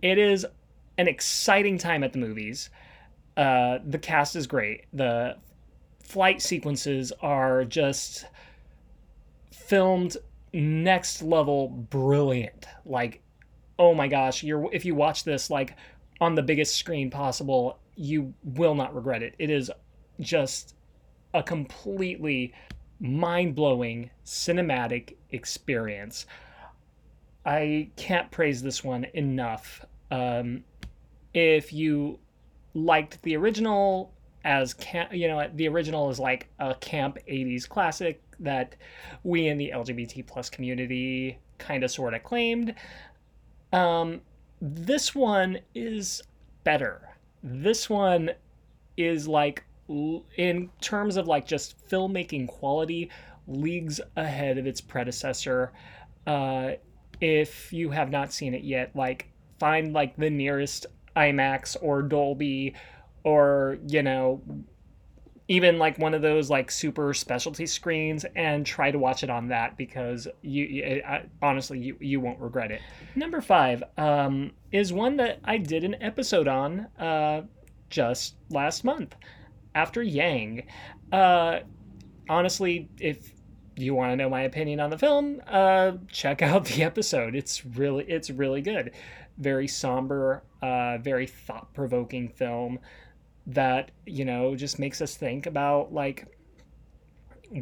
It 0.02 0.18
is 0.18 0.46
an 0.98 1.08
exciting 1.08 1.78
time 1.78 2.04
at 2.04 2.14
the 2.14 2.20
movies. 2.20 2.70
Uh, 3.36 3.80
the 3.86 4.00
cast 4.00 4.36
is 4.36 4.48
great. 4.48 4.86
The 4.94 5.38
flight 6.04 6.42
sequences 6.42 7.12
are 7.22 7.66
just 7.66 8.25
filmed 9.52 10.18
next 10.54 11.22
level 11.22 11.68
brilliant. 11.68 12.66
Like, 12.86 13.22
oh 13.78 13.94
my 13.94 14.08
gosh, 14.08 14.44
you're 14.44 14.70
if 14.72 14.86
you 14.86 14.96
watch 14.96 15.24
this 15.24 15.50
like 15.50 15.75
on 16.22 16.36
the 16.36 16.44
biggest 16.44 16.75
screen 16.75 17.10
possible, 17.10 17.80
you 17.96 18.34
will 18.44 18.75
not 18.75 18.96
regret 18.96 19.22
it. 19.22 19.36
It 19.38 19.50
is 19.50 19.72
just 20.20 20.75
a 21.34 21.44
completely 21.44 22.54
mind-blowing 23.02 24.10
cinematic 24.25 25.16
experience. 25.32 26.25
I 27.46 27.90
can't 27.98 28.32
praise 28.32 28.62
this 28.64 28.84
one 28.84 29.06
enough. 29.14 29.86
Um, 30.10 30.64
if 31.36 31.74
you 31.74 32.18
liked 32.74 33.22
the 33.22 33.36
original 33.36 34.13
as 34.46 34.74
camp, 34.74 35.13
you 35.13 35.27
know, 35.27 35.48
the 35.54 35.68
original 35.68 36.10
is 36.10 36.20
like 36.20 36.48
a 36.60 36.74
camp 36.75 37.18
80s 37.30 37.68
classic 37.68 38.22
that 38.39 38.75
we 39.24 39.48
in 39.48 39.58
the 39.58 39.72
LGBT 39.75 40.25
plus 40.25 40.50
community 40.50 41.38
kind 41.58 41.84
of 41.84 41.92
sort 41.92 42.13
of 42.13 42.24
claimed. 42.24 42.74
Um, 43.74 44.22
this 44.62 45.13
one 45.13 45.60
is 45.74 46.24
better. 46.63 47.10
This 47.44 47.89
one 47.89 48.32
is 48.96 49.27
like 49.27 49.65
in 50.38 50.70
terms 50.80 51.18
of 51.18 51.27
like 51.27 51.46
just 51.46 51.75
filmmaking 51.89 52.48
quality 52.48 53.12
leagues 53.48 54.00
ahead 54.15 54.58
of 54.58 54.65
its 54.65 54.80
predecessor. 54.80 55.74
Uh, 56.25 56.72
if 57.20 57.74
you 57.74 57.89
have 57.89 58.10
not 58.10 58.32
seen 58.32 58.54
it 58.54 58.63
yet, 58.63 58.96
like 58.96 59.27
find 59.60 59.94
like 59.94 60.15
the 60.15 60.30
nearest 60.30 60.86
IMAX 61.16 61.78
or 61.82 62.02
Dolby 62.02 62.76
or 63.24 63.78
you 63.88 64.04
know 64.04 64.42
even 65.48 65.78
like 65.78 66.00
one 66.00 66.14
of 66.14 66.22
those 66.22 66.50
like 66.50 66.72
super 66.72 67.14
specialty 67.14 67.68
screens 67.68 68.26
and 68.36 68.66
try 68.66 68.90
to 68.90 68.98
watch 68.98 69.24
it 69.24 69.30
on 69.30 69.48
that 69.50 69.78
because 69.78 70.28
you, 70.42 71.04
I, 71.06 71.24
honestly 71.42 71.78
you, 71.80 71.98
you 72.00 72.20
won't 72.20 72.40
regret 72.40 72.72
it. 72.72 72.82
Number 73.16 73.42
five 73.42 73.84
um, 73.98 74.52
is 74.72 74.92
one 74.92 75.18
that 75.18 75.40
i 75.44 75.58
did 75.58 75.84
an 75.84 75.96
episode 76.02 76.48
on 76.48 76.88
uh, 77.00 77.44
just 77.90 78.36
last 78.50 78.84
month 78.84 79.16
after 79.76 80.02
yang. 80.02 80.64
Uh, 81.12 81.60
honestly 82.28 82.90
if 83.00 83.32
you 83.78 83.94
want 83.94 84.12
to 84.12 84.16
know 84.16 84.30
my 84.30 84.42
opinion 84.42 84.80
on 84.80 84.90
the 84.90 84.98
film 84.98 85.42
uh, 85.48 85.92
check 86.08 86.42
out 86.42 86.66
the 86.66 86.82
episode. 86.82 87.36
It's 87.36 87.66
really 87.66 88.06
it's 88.06 88.32
really 88.32 88.62
good 88.62 88.92
very 89.38 89.68
somber 89.68 90.44
uh, 90.62 90.98
very 91.00 91.27
thought-provoking 91.27 92.30
film 92.30 92.80
that 93.48 93.92
you 94.06 94.25
know 94.25 94.56
just 94.56 94.80
makes 94.80 95.01
us 95.01 95.15
think 95.15 95.46
about 95.46 95.94
like 95.94 96.27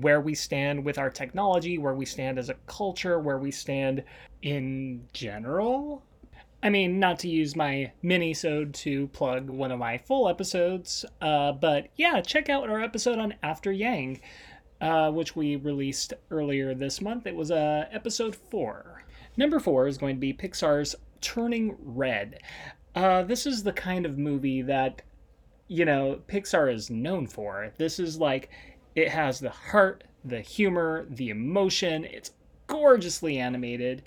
where 0.01 0.21
we 0.21 0.33
stand 0.33 0.83
with 0.83 0.97
our 0.97 1.09
technology 1.09 1.77
where 1.77 1.93
we 1.93 2.05
stand 2.05 2.39
as 2.39 2.49
a 2.49 2.55
culture 2.67 3.19
where 3.19 3.37
we 3.37 3.51
stand 3.51 4.03
in 4.41 5.05
general. 5.13 6.03
I 6.61 6.69
mean 6.69 6.99
not 6.99 7.19
to 7.19 7.27
use 7.27 7.55
my 7.55 7.91
mini-sode 8.01 8.73
to 8.75 9.07
plug 9.07 9.49
one 9.49 9.71
of 9.71 9.79
my 9.79 9.97
full 9.97 10.29
episodes 10.29 11.03
uh, 11.21 11.51
but 11.51 11.89
yeah 11.97 12.21
check 12.21 12.49
out 12.49 12.69
our 12.69 12.81
episode 12.81 13.19
on 13.19 13.33
after 13.43 13.71
yang 13.71 14.21
uh, 14.83 15.09
which 15.11 15.35
we 15.35 15.55
released 15.55 16.13
earlier 16.29 16.73
this 16.75 17.01
month. 17.01 17.25
It 17.25 17.35
was 17.35 17.51
uh, 17.51 17.85
episode 17.91 18.35
four. 18.35 19.03
Number 19.37 19.59
four 19.59 19.87
is 19.87 19.97
going 19.97 20.17
to 20.17 20.19
be 20.19 20.33
pixar's 20.33 20.95
turning 21.23 21.75
red 21.79 22.39
uh, 22.95 23.23
this 23.23 23.47
is 23.47 23.63
the 23.63 23.73
kind 23.73 24.05
of 24.05 24.19
movie 24.19 24.61
that 24.61 25.01
you 25.67 25.85
know, 25.85 26.19
Pixar 26.27 26.71
is 26.71 26.89
known 26.89 27.27
for. 27.27 27.71
This 27.77 27.99
is 27.99 28.19
like, 28.19 28.51
it 28.95 29.09
has 29.09 29.39
the 29.39 29.49
heart, 29.49 30.03
the 30.23 30.41
humor, 30.41 31.07
the 31.09 31.29
emotion. 31.29 32.05
It's 32.05 32.31
gorgeously 32.67 33.39
animated. 33.39 34.03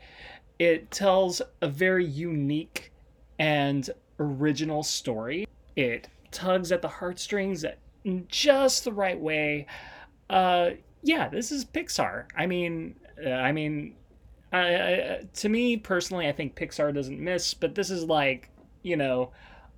It 0.59 0.91
tells 0.91 1.43
a 1.61 1.69
very 1.69 2.07
unique 2.07 2.93
and 3.39 3.91
original 4.21 4.83
story. 4.83 5.49
It 5.75 6.09
tugs 6.31 6.73
at 6.73 6.83
the 6.83 6.89
heartstrings 6.89 7.65
in 8.05 8.27
just 8.29 8.85
the 8.85 8.93
right 8.93 9.19
way. 9.19 9.67
Uh, 10.31 10.71
yeah, 11.03 11.29
this 11.29 11.53
is 11.53 11.65
Pixar. 11.65 12.27
I 12.37 12.47
mean, 12.47 12.95
uh, 13.25 13.31
I 13.31 13.51
mean, 13.51 13.97
I, 14.57 14.93
I, 14.93 15.21
to 15.35 15.49
me 15.49 15.77
personally, 15.77 16.29
I 16.29 16.33
think 16.33 16.57
Pixar 16.57 16.95
doesn't 16.95 17.21
miss, 17.21 17.55
but 17.55 17.75
this 17.75 17.91
is 17.91 18.05
like, 18.05 18.51
you 18.83 18.97
know, 18.97 19.33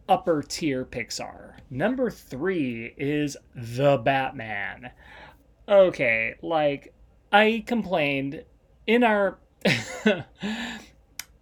upper 0.08 0.42
tier 0.42 0.84
Pixar. 0.84 1.54
Number 1.70 2.10
three 2.10 2.94
is 2.96 3.36
The 3.54 3.98
Batman. 3.98 4.90
Okay, 5.68 6.36
like, 6.42 6.94
I 7.32 7.64
complained 7.66 8.44
in 8.86 9.04
our. 9.04 9.38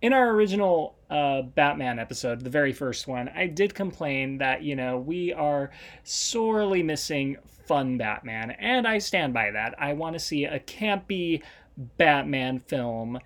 in 0.02 0.12
our 0.12 0.30
original 0.30 0.96
uh, 1.10 1.42
Batman 1.42 1.98
episode, 1.98 2.40
the 2.40 2.50
very 2.50 2.72
first 2.72 3.06
one, 3.06 3.28
I 3.34 3.46
did 3.46 3.74
complain 3.74 4.38
that, 4.38 4.62
you 4.62 4.76
know, 4.76 4.98
we 4.98 5.32
are 5.32 5.70
sorely 6.04 6.82
missing 6.82 7.36
fun 7.66 7.98
Batman, 7.98 8.52
and 8.52 8.86
I 8.86 8.98
stand 8.98 9.34
by 9.34 9.50
that. 9.50 9.74
I 9.78 9.92
want 9.92 10.14
to 10.14 10.20
see 10.20 10.44
a 10.44 10.60
campy 10.60 11.42
Batman 11.76 12.60
film. 12.60 13.18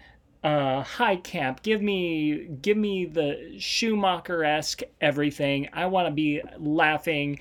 Uh 0.42 0.82
high 0.82 1.16
camp 1.16 1.62
give 1.62 1.82
me 1.82 2.48
give 2.62 2.76
me 2.76 3.04
the 3.04 3.56
schumacher-esque 3.58 4.82
everything. 5.00 5.68
I 5.72 5.86
want 5.86 6.08
to 6.08 6.12
be 6.12 6.40
laughing. 6.58 7.40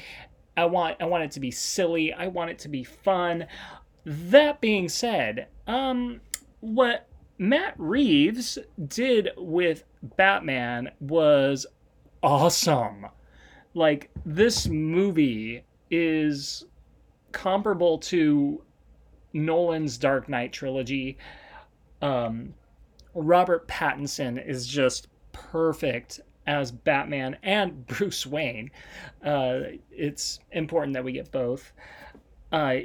I 0.57 0.65
want 0.65 0.97
i 0.99 1.05
want 1.05 1.23
it 1.23 1.31
to 1.31 1.39
be 1.39 1.51
silly. 1.51 2.11
I 2.13 2.27
want 2.27 2.51
it 2.51 2.59
to 2.59 2.69
be 2.69 2.83
fun. 2.83 3.47
That 4.05 4.59
being 4.59 4.89
said 4.89 5.47
um 5.67 6.19
what 6.59 7.07
matt 7.37 7.73
reeves 7.77 8.57
did 8.87 9.29
with 9.37 9.85
batman 10.17 10.91
was 10.99 11.65
awesome. 12.21 13.05
Like 13.73 14.09
this 14.25 14.67
movie 14.67 15.63
is 15.89 16.65
comparable 17.31 17.97
to 17.99 18.61
nolan's 19.33 19.97
dark 19.97 20.27
knight 20.29 20.51
trilogy 20.51 21.17
um 22.01 22.53
Robert 23.13 23.67
Pattinson 23.67 24.43
is 24.45 24.67
just 24.67 25.07
perfect 25.31 26.21
as 26.47 26.71
Batman 26.71 27.37
and 27.43 27.85
Bruce 27.87 28.25
Wayne. 28.25 28.71
Uh, 29.23 29.59
it's 29.91 30.39
important 30.51 30.93
that 30.93 31.03
we 31.03 31.11
get 31.11 31.31
both. 31.31 31.71
Uh, 32.51 32.77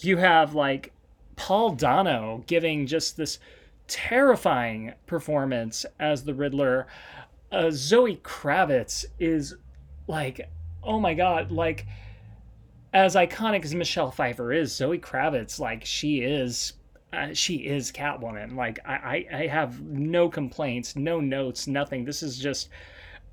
you 0.00 0.16
have 0.16 0.54
like 0.54 0.92
Paul 1.36 1.72
Dano 1.72 2.44
giving 2.46 2.86
just 2.86 3.16
this 3.16 3.38
terrifying 3.88 4.92
performance 5.06 5.84
as 5.98 6.22
the 6.22 6.34
Riddler. 6.34 6.86
Uh, 7.50 7.70
Zoe 7.72 8.16
Kravitz 8.16 9.04
is 9.18 9.56
like, 10.06 10.48
oh 10.84 11.00
my 11.00 11.14
god, 11.14 11.50
like 11.50 11.86
as 12.92 13.14
iconic 13.14 13.64
as 13.64 13.74
Michelle 13.74 14.10
Pfeiffer 14.10 14.52
is, 14.52 14.74
Zoe 14.74 14.98
Kravitz, 14.98 15.58
like 15.58 15.84
she 15.84 16.20
is 16.20 16.74
uh, 17.12 17.32
she 17.32 17.56
is 17.56 17.90
Catwoman. 17.90 18.54
Like 18.54 18.78
I, 18.84 19.26
I, 19.32 19.36
I 19.42 19.46
have 19.46 19.80
no 19.82 20.28
complaints, 20.28 20.96
no 20.96 21.20
notes, 21.20 21.66
nothing. 21.66 22.04
This 22.04 22.22
is 22.22 22.38
just 22.38 22.68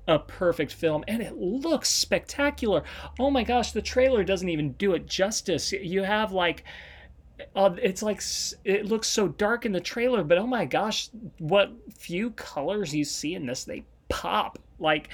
a 0.06 0.18
perfect 0.18 0.72
film, 0.72 1.04
and 1.06 1.22
it 1.22 1.36
looks 1.36 1.88
spectacular. 1.88 2.82
Oh 3.18 3.30
my 3.30 3.44
gosh, 3.44 3.72
the 3.72 3.82
trailer 3.82 4.24
doesn't 4.24 4.48
even 4.48 4.72
do 4.72 4.94
it 4.94 5.06
justice. 5.06 5.72
You 5.72 6.02
have 6.02 6.32
like. 6.32 6.64
Uh, 7.54 7.70
it's 7.80 8.02
like 8.02 8.20
it 8.64 8.86
looks 8.86 9.06
so 9.06 9.28
dark 9.28 9.64
in 9.64 9.70
the 9.70 9.80
trailer, 9.80 10.24
but 10.24 10.38
oh 10.38 10.46
my 10.46 10.64
gosh, 10.64 11.08
what 11.38 11.70
few 11.96 12.30
colors 12.30 12.92
you 12.92 13.04
see 13.04 13.36
in 13.36 13.46
this, 13.46 13.62
they 13.62 13.84
pop 14.08 14.58
like, 14.80 15.08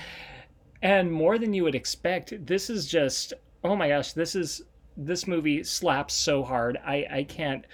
and 0.81 1.13
more 1.13 1.37
than 1.37 1.53
you 1.53 1.65
would 1.65 1.75
expect. 1.75 2.47
This 2.47 2.71
is 2.71 2.87
just 2.87 3.35
oh 3.65 3.75
my 3.75 3.89
gosh, 3.89 4.13
this 4.13 4.37
is 4.37 4.63
this 4.97 5.27
movie 5.27 5.65
slaps 5.65 6.15
so 6.15 6.43
hard. 6.45 6.79
I 6.85 7.07
I 7.11 7.25
can't 7.25 7.65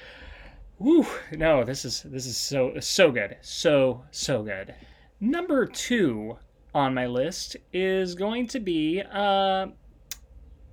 Woo! 0.81 1.07
No, 1.33 1.63
this 1.63 1.85
is 1.85 2.03
this 2.05 2.25
is 2.25 2.39
so 2.39 2.73
so 2.81 3.13
good, 3.13 3.37
so 3.43 4.03
so 4.13 4.43
good. 4.43 4.75
Number 5.21 5.67
two 5.67 6.39
on 6.75 6.95
my 6.95 7.07
list 7.07 7.59
is 7.71 8.15
going 8.15 8.47
to 8.47 8.61
be 8.61 9.03
uh, 9.13 9.67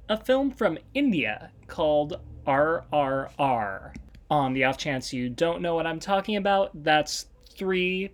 a 0.07 0.17
film 0.23 0.51
from 0.51 0.77
India 0.93 1.51
called 1.67 2.21
RRR. 2.45 3.95
On 4.31 4.53
the 4.53 4.63
off 4.63 4.77
chance 4.77 5.11
you 5.11 5.29
don't 5.29 5.61
know 5.61 5.75
what 5.75 5.85
I'm 5.85 5.99
talking 5.99 6.37
about, 6.37 6.71
that's 6.85 7.25
three 7.49 8.11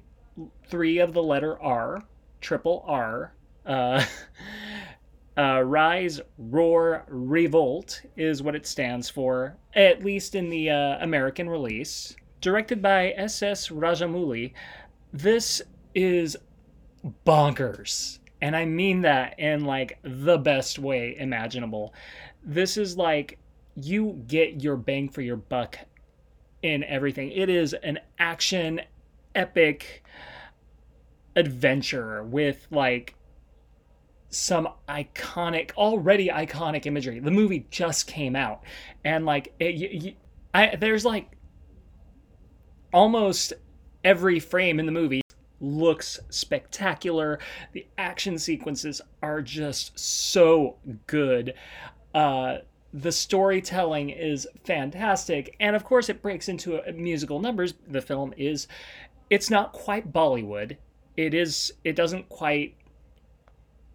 three 0.67 0.97
of 0.97 1.13
the 1.13 1.21
letter 1.21 1.61
R, 1.61 2.01
triple 2.41 2.83
R. 2.87 3.35
Uh, 3.67 4.03
uh, 5.37 5.61
Rise, 5.63 6.21
Roar, 6.37 7.05
Revolt 7.07 8.01
is 8.15 8.43
what 8.43 8.55
it 8.55 8.67
stands 8.67 9.09
for, 9.09 9.55
at 9.75 10.03
least 10.03 10.35
in 10.35 10.49
the 10.49 10.69
uh, 10.69 10.97
American 11.01 11.49
release. 11.49 12.15
Directed 12.41 12.81
by 12.81 13.11
S.S. 13.11 13.69
Rajamouli, 13.69 14.53
this 15.11 15.61
is 15.95 16.37
bonkers. 17.25 18.19
And 18.41 18.55
I 18.55 18.65
mean 18.65 19.01
that 19.01 19.39
in 19.39 19.65
like 19.65 19.97
the 20.03 20.37
best 20.37 20.77
way 20.77 21.15
imaginable. 21.17 21.93
This 22.43 22.77
is 22.77 22.97
like 22.97 23.39
you 23.75 24.23
get 24.27 24.61
your 24.61 24.75
bang 24.75 25.09
for 25.09 25.21
your 25.21 25.37
buck 25.37 25.79
in 26.61 26.83
everything. 26.83 27.31
It 27.31 27.49
is 27.49 27.73
an 27.73 27.99
action 28.19 28.81
epic 29.33 30.03
adventure 31.35 32.23
with 32.23 32.67
like 32.69 33.15
some 34.33 34.67
iconic 34.89 35.71
already 35.73 36.29
iconic 36.29 36.85
imagery. 36.85 37.19
The 37.19 37.31
movie 37.31 37.67
just 37.69 38.07
came 38.07 38.35
out. 38.35 38.63
And 39.05 39.25
like 39.25 39.53
it, 39.59 39.75
you, 39.75 40.13
I, 40.53 40.75
there's 40.75 41.05
like 41.05 41.31
almost 42.91 43.53
every 44.03 44.39
frame 44.39 44.79
in 44.79 44.85
the 44.85 44.91
movie 44.91 45.21
looks 45.61 46.19
spectacular. 46.29 47.39
The 47.71 47.87
action 47.97 48.37
sequences 48.37 49.01
are 49.21 49.41
just 49.41 49.97
so 49.97 50.77
good. 51.07 51.53
Uh 52.13 52.57
the 52.95 53.11
storytelling 53.11 54.11
is 54.11 54.47
fantastic. 54.65 55.55
And 55.59 55.75
of 55.75 55.83
course 55.83 56.09
it 56.09 56.21
breaks 56.21 56.47
into 56.49 56.79
musical 56.93 57.39
numbers. 57.39 57.73
The 57.87 58.01
film 58.01 58.33
is 58.37 58.67
it's 59.29 59.49
not 59.49 59.73
quite 59.73 60.11
bollywood. 60.11 60.77
It 61.17 61.33
is 61.33 61.73
it 61.83 61.95
doesn't 61.95 62.29
quite 62.29 62.75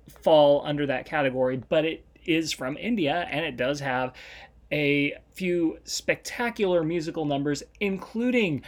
fall 0.08 0.62
under 0.64 0.86
that 0.86 1.06
category 1.06 1.60
but 1.68 1.84
it 1.84 2.04
is 2.24 2.52
from 2.52 2.76
india 2.76 3.26
and 3.30 3.44
it 3.44 3.56
does 3.56 3.80
have 3.80 4.12
a 4.72 5.14
few 5.32 5.78
spectacular 5.84 6.82
musical 6.82 7.24
numbers 7.24 7.62
including 7.80 8.62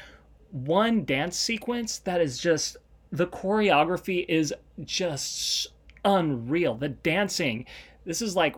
one 0.51 1.05
dance 1.05 1.37
sequence 1.37 1.99
that 1.99 2.21
is 2.21 2.39
just 2.39 2.77
the 3.13 3.27
choreography 3.27 4.25
is 4.29 4.55
just 4.85 5.69
unreal. 6.05 6.75
The 6.75 6.89
dancing 6.89 7.67
this 8.05 8.23
is 8.23 8.35
like 8.35 8.57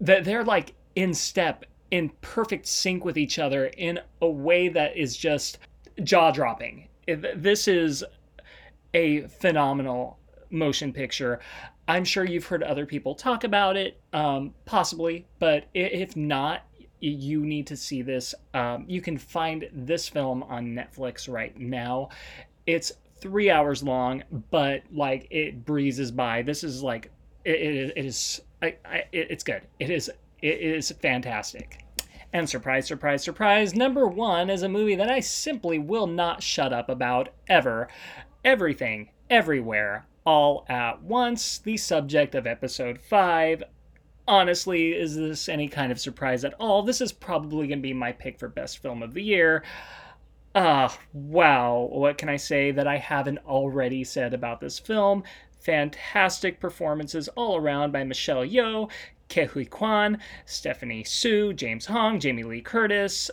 that 0.00 0.24
they're 0.24 0.44
like 0.44 0.74
in 0.94 1.14
step 1.14 1.64
in 1.90 2.10
perfect 2.20 2.66
sync 2.66 3.04
with 3.04 3.16
each 3.16 3.38
other 3.38 3.66
in 3.66 4.00
a 4.20 4.28
way 4.28 4.68
that 4.68 4.96
is 4.96 5.16
just 5.16 5.58
jaw 6.02 6.30
dropping 6.30 6.88
this 7.06 7.68
is 7.68 8.04
a 8.92 9.22
phenomenal 9.22 10.18
motion 10.50 10.92
picture 10.92 11.40
i'm 11.88 12.04
sure 12.04 12.24
you've 12.24 12.46
heard 12.46 12.62
other 12.62 12.86
people 12.86 13.14
talk 13.14 13.44
about 13.44 13.76
it 13.76 14.00
um, 14.12 14.54
possibly 14.64 15.26
but 15.38 15.66
if 15.74 16.16
not 16.16 16.62
you 17.00 17.44
need 17.44 17.66
to 17.66 17.76
see 17.76 18.00
this 18.00 18.34
um, 18.54 18.84
you 18.88 19.00
can 19.00 19.18
find 19.18 19.68
this 19.72 20.08
film 20.08 20.42
on 20.44 20.66
netflix 20.66 21.28
right 21.28 21.58
now 21.58 22.08
it's 22.66 22.92
three 23.20 23.50
hours 23.50 23.82
long 23.82 24.22
but 24.50 24.82
like 24.92 25.26
it 25.30 25.64
breezes 25.64 26.10
by 26.10 26.42
this 26.42 26.64
is 26.64 26.82
like 26.82 27.10
it, 27.44 27.92
it, 27.96 28.04
is 28.04 28.40
I, 28.62 28.76
I, 28.84 29.04
it's 29.12 29.44
good. 29.44 29.62
It 29.78 29.90
is 29.90 30.10
it 30.40 30.60
is 30.60 30.90
fantastic. 31.02 31.84
And 32.32 32.48
surprise, 32.48 32.86
surprise, 32.86 33.22
surprise, 33.22 33.74
number 33.74 34.06
one 34.06 34.50
is 34.50 34.62
a 34.62 34.68
movie 34.68 34.96
that 34.96 35.10
I 35.10 35.20
simply 35.20 35.78
will 35.78 36.08
not 36.08 36.42
shut 36.42 36.72
up 36.72 36.88
about 36.88 37.28
ever. 37.48 37.88
Everything, 38.44 39.10
everywhere, 39.30 40.06
all 40.24 40.64
at 40.68 41.02
once, 41.02 41.58
the 41.58 41.76
subject 41.76 42.34
of 42.34 42.46
episode 42.46 43.00
5. 43.00 43.62
Honestly, 44.26 44.92
is 44.92 45.16
this 45.16 45.48
any 45.48 45.68
kind 45.68 45.92
of 45.92 46.00
surprise 46.00 46.44
at 46.44 46.54
all? 46.58 46.82
This 46.82 47.00
is 47.00 47.12
probably 47.12 47.66
going 47.66 47.78
to 47.80 47.82
be 47.82 47.92
my 47.92 48.12
pick 48.12 48.38
for 48.38 48.48
best 48.48 48.78
film 48.78 49.02
of 49.02 49.12
the 49.12 49.22
year. 49.22 49.62
Ah, 50.54 50.84
uh, 50.84 51.00
wow. 51.12 51.88
What 51.90 52.16
can 52.16 52.28
I 52.28 52.36
say 52.36 52.70
that 52.70 52.86
I 52.86 52.96
haven't 52.96 53.38
already 53.46 54.04
said 54.04 54.32
about 54.32 54.60
this 54.60 54.78
film? 54.78 55.24
Fantastic 55.60 56.60
performances 56.60 57.28
all 57.28 57.56
around 57.56 57.92
by 57.92 58.04
Michelle 58.04 58.44
Yeoh, 58.44 58.90
Ke 59.28 59.50
Huy 59.50 59.64
Quan, 59.64 60.18
Stephanie 60.46 61.04
Hsu, 61.04 61.52
James 61.52 61.86
Hong, 61.86 62.20
Jamie 62.20 62.44
Lee 62.44 62.60
Curtis. 62.60 63.30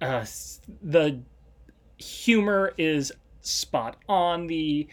Uh, 0.00 0.24
the 0.82 1.20
humor 1.98 2.72
is 2.78 3.12
spot 3.40 3.96
on. 4.08 4.46
The 4.46 4.86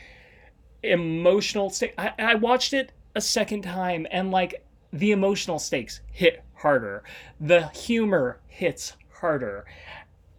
emotional 0.83 1.69
stake. 1.69 1.93
I, 1.97 2.13
I 2.17 2.35
watched 2.35 2.73
it 2.73 2.91
a 3.15 3.21
second 3.21 3.63
time 3.63 4.07
and 4.11 4.31
like 4.31 4.65
the 4.91 5.11
emotional 5.11 5.59
stakes 5.59 6.01
hit 6.11 6.43
harder. 6.55 7.03
The 7.39 7.67
humor 7.69 8.39
hits 8.47 8.93
harder. 9.11 9.65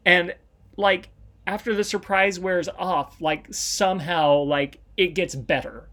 And 0.05 0.35
like 0.77 1.11
after 1.47 1.75
the 1.75 1.85
surprise 1.85 2.39
wears 2.39 2.69
off, 2.69 3.21
like 3.21 3.53
somehow 3.53 4.39
like 4.43 4.79
it 4.97 5.15
gets 5.15 5.35
better. 5.35 5.89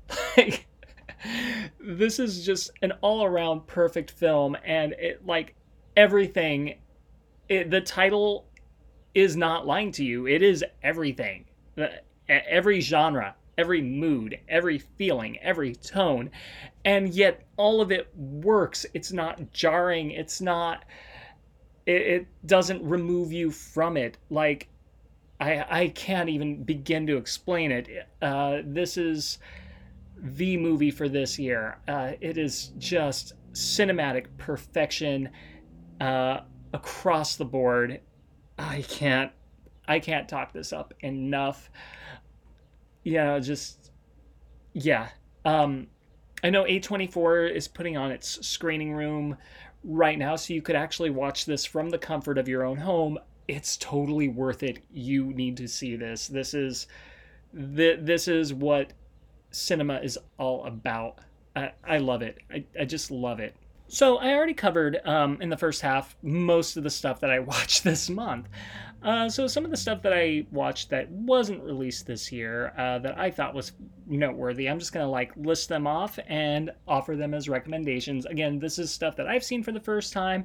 this 1.79 2.19
is 2.19 2.45
just 2.45 2.71
an 2.81 2.93
all-around 3.01 3.65
perfect 3.67 4.11
film 4.11 4.55
and 4.65 4.93
it 4.93 5.25
like 5.25 5.55
everything 5.95 6.75
it, 7.49 7.71
the 7.71 7.81
title 7.81 8.45
is 9.13 9.35
not 9.35 9.65
lying 9.65 9.91
to 9.93 10.03
you. 10.03 10.27
It 10.27 10.41
is 10.41 10.63
everything. 10.83 11.45
Every 12.29 12.81
genre, 12.81 13.35
every 13.57 13.81
mood, 13.81 14.39
every 14.47 14.79
feeling, 14.79 15.37
every 15.39 15.75
tone. 15.75 16.29
And 16.85 17.13
yet 17.13 17.45
all 17.57 17.81
of 17.81 17.91
it 17.91 18.09
works. 18.15 18.85
It's 18.93 19.11
not 19.11 19.51
jarring. 19.51 20.11
It's 20.11 20.41
not 20.41 20.85
it, 21.85 22.01
it 22.01 22.27
doesn't 22.45 22.83
remove 22.83 23.31
you 23.31 23.49
from 23.49 23.97
it. 23.97 24.17
Like 24.29 24.67
I, 25.39 25.65
I 25.69 25.87
can't 25.89 26.29
even 26.29 26.63
begin 26.63 27.07
to 27.07 27.17
explain 27.17 27.71
it. 27.71 28.07
Uh, 28.21 28.59
this 28.63 28.97
is 28.97 29.39
the 30.17 30.57
movie 30.57 30.91
for 30.91 31.07
this 31.07 31.37
year. 31.37 31.77
Uh, 31.87 32.13
it 32.21 32.37
is 32.37 32.71
just 32.77 33.33
cinematic 33.53 34.25
perfection 34.37 35.29
uh, 36.01 36.41
across 36.73 37.35
the 37.35 37.45
board. 37.45 38.01
I 38.59 38.83
can't 38.83 39.31
I 39.87 39.99
can't 39.99 40.27
talk 40.27 40.51
this 40.51 40.73
up 40.73 40.93
enough. 40.99 41.69
Yeah, 43.07 43.39
just 43.39 43.91
yeah. 44.73 45.09
Um, 45.45 45.87
I 46.43 46.49
know 46.49 46.63
A24 46.65 47.51
is 47.51 47.67
putting 47.67 47.97
on 47.97 48.11
its 48.11 48.45
screening 48.47 48.93
room 48.93 49.37
right 49.83 50.17
now, 50.19 50.35
so 50.35 50.53
you 50.53 50.61
could 50.61 50.75
actually 50.75 51.09
watch 51.09 51.45
this 51.45 51.65
from 51.65 51.89
the 51.89 51.97
comfort 51.97 52.37
of 52.37 52.47
your 52.47 52.63
own 52.63 52.77
home 52.77 53.17
it's 53.47 53.77
totally 53.77 54.27
worth 54.27 54.63
it. 54.63 54.79
You 54.91 55.33
need 55.33 55.57
to 55.57 55.67
see 55.67 55.95
this. 55.95 56.27
This 56.27 56.53
is 56.53 56.87
th- 57.55 57.99
this 58.01 58.27
is 58.27 58.53
what 58.53 58.93
cinema 59.51 59.99
is 59.99 60.19
all 60.37 60.65
about. 60.65 61.19
I, 61.55 61.71
I 61.83 61.97
love 61.97 62.21
it. 62.21 62.39
I, 62.51 62.65
I 62.79 62.85
just 62.85 63.09
love 63.09 63.39
it. 63.39 63.55
So 63.87 64.17
I 64.17 64.33
already 64.33 64.53
covered 64.53 64.99
um, 65.05 65.41
in 65.41 65.49
the 65.49 65.57
first 65.57 65.81
half 65.81 66.17
most 66.21 66.75
of 66.75 66.83
the 66.83 66.89
stuff 66.89 67.21
that 67.21 67.31
I 67.31 67.39
watched 67.53 67.83
this 67.83 68.09
month. 68.09 68.47
Uh, 69.07 69.29
so 69.29 69.47
some 69.47 69.63
of 69.63 69.71
the 69.71 69.77
stuff 69.77 70.01
that 70.01 70.11
I 70.11 70.45
watched 70.51 70.89
that 70.89 71.09
wasn't 71.09 71.63
released 71.63 72.05
this 72.05 72.29
year 72.29 72.73
uh, 72.77 72.99
that 72.99 73.17
I 73.17 73.31
thought 73.31 73.53
was 73.53 73.71
noteworthy, 74.05 74.67
I'm 74.67 74.79
just 74.79 74.91
gonna 74.91 75.09
like 75.09 75.31
list 75.37 75.69
them 75.69 75.87
off 75.87 76.19
and 76.27 76.71
offer 76.85 77.15
them 77.15 77.33
as 77.33 77.47
recommendations. 77.47 78.25
Again, 78.25 78.59
this 78.59 78.77
is 78.77 78.91
stuff 78.91 79.15
that 79.15 79.25
I've 79.25 79.45
seen 79.45 79.63
for 79.63 79.71
the 79.71 79.79
first 79.79 80.11
time. 80.11 80.43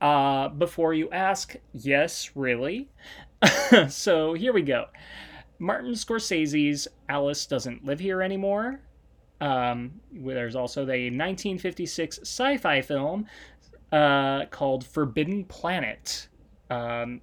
Uh, 0.00 0.48
before 0.48 0.94
you 0.94 1.10
ask, 1.10 1.56
yes, 1.74 2.30
really. 2.34 2.88
so 3.88 4.32
here 4.32 4.54
we 4.54 4.62
go. 4.62 4.86
Martin 5.58 5.92
Scorsese's 5.92 6.88
Alice 7.10 7.44
Doesn't 7.44 7.84
Live 7.84 8.00
Here 8.00 8.22
Anymore. 8.22 8.80
Um, 9.42 10.00
there's 10.10 10.56
also 10.56 10.86
the 10.86 11.10
1956 11.10 12.20
sci 12.20 12.56
fi 12.56 12.80
film 12.80 13.26
uh, 13.92 14.46
called 14.46 14.86
Forbidden 14.86 15.44
Planet. 15.44 16.28
Um, 16.70 17.20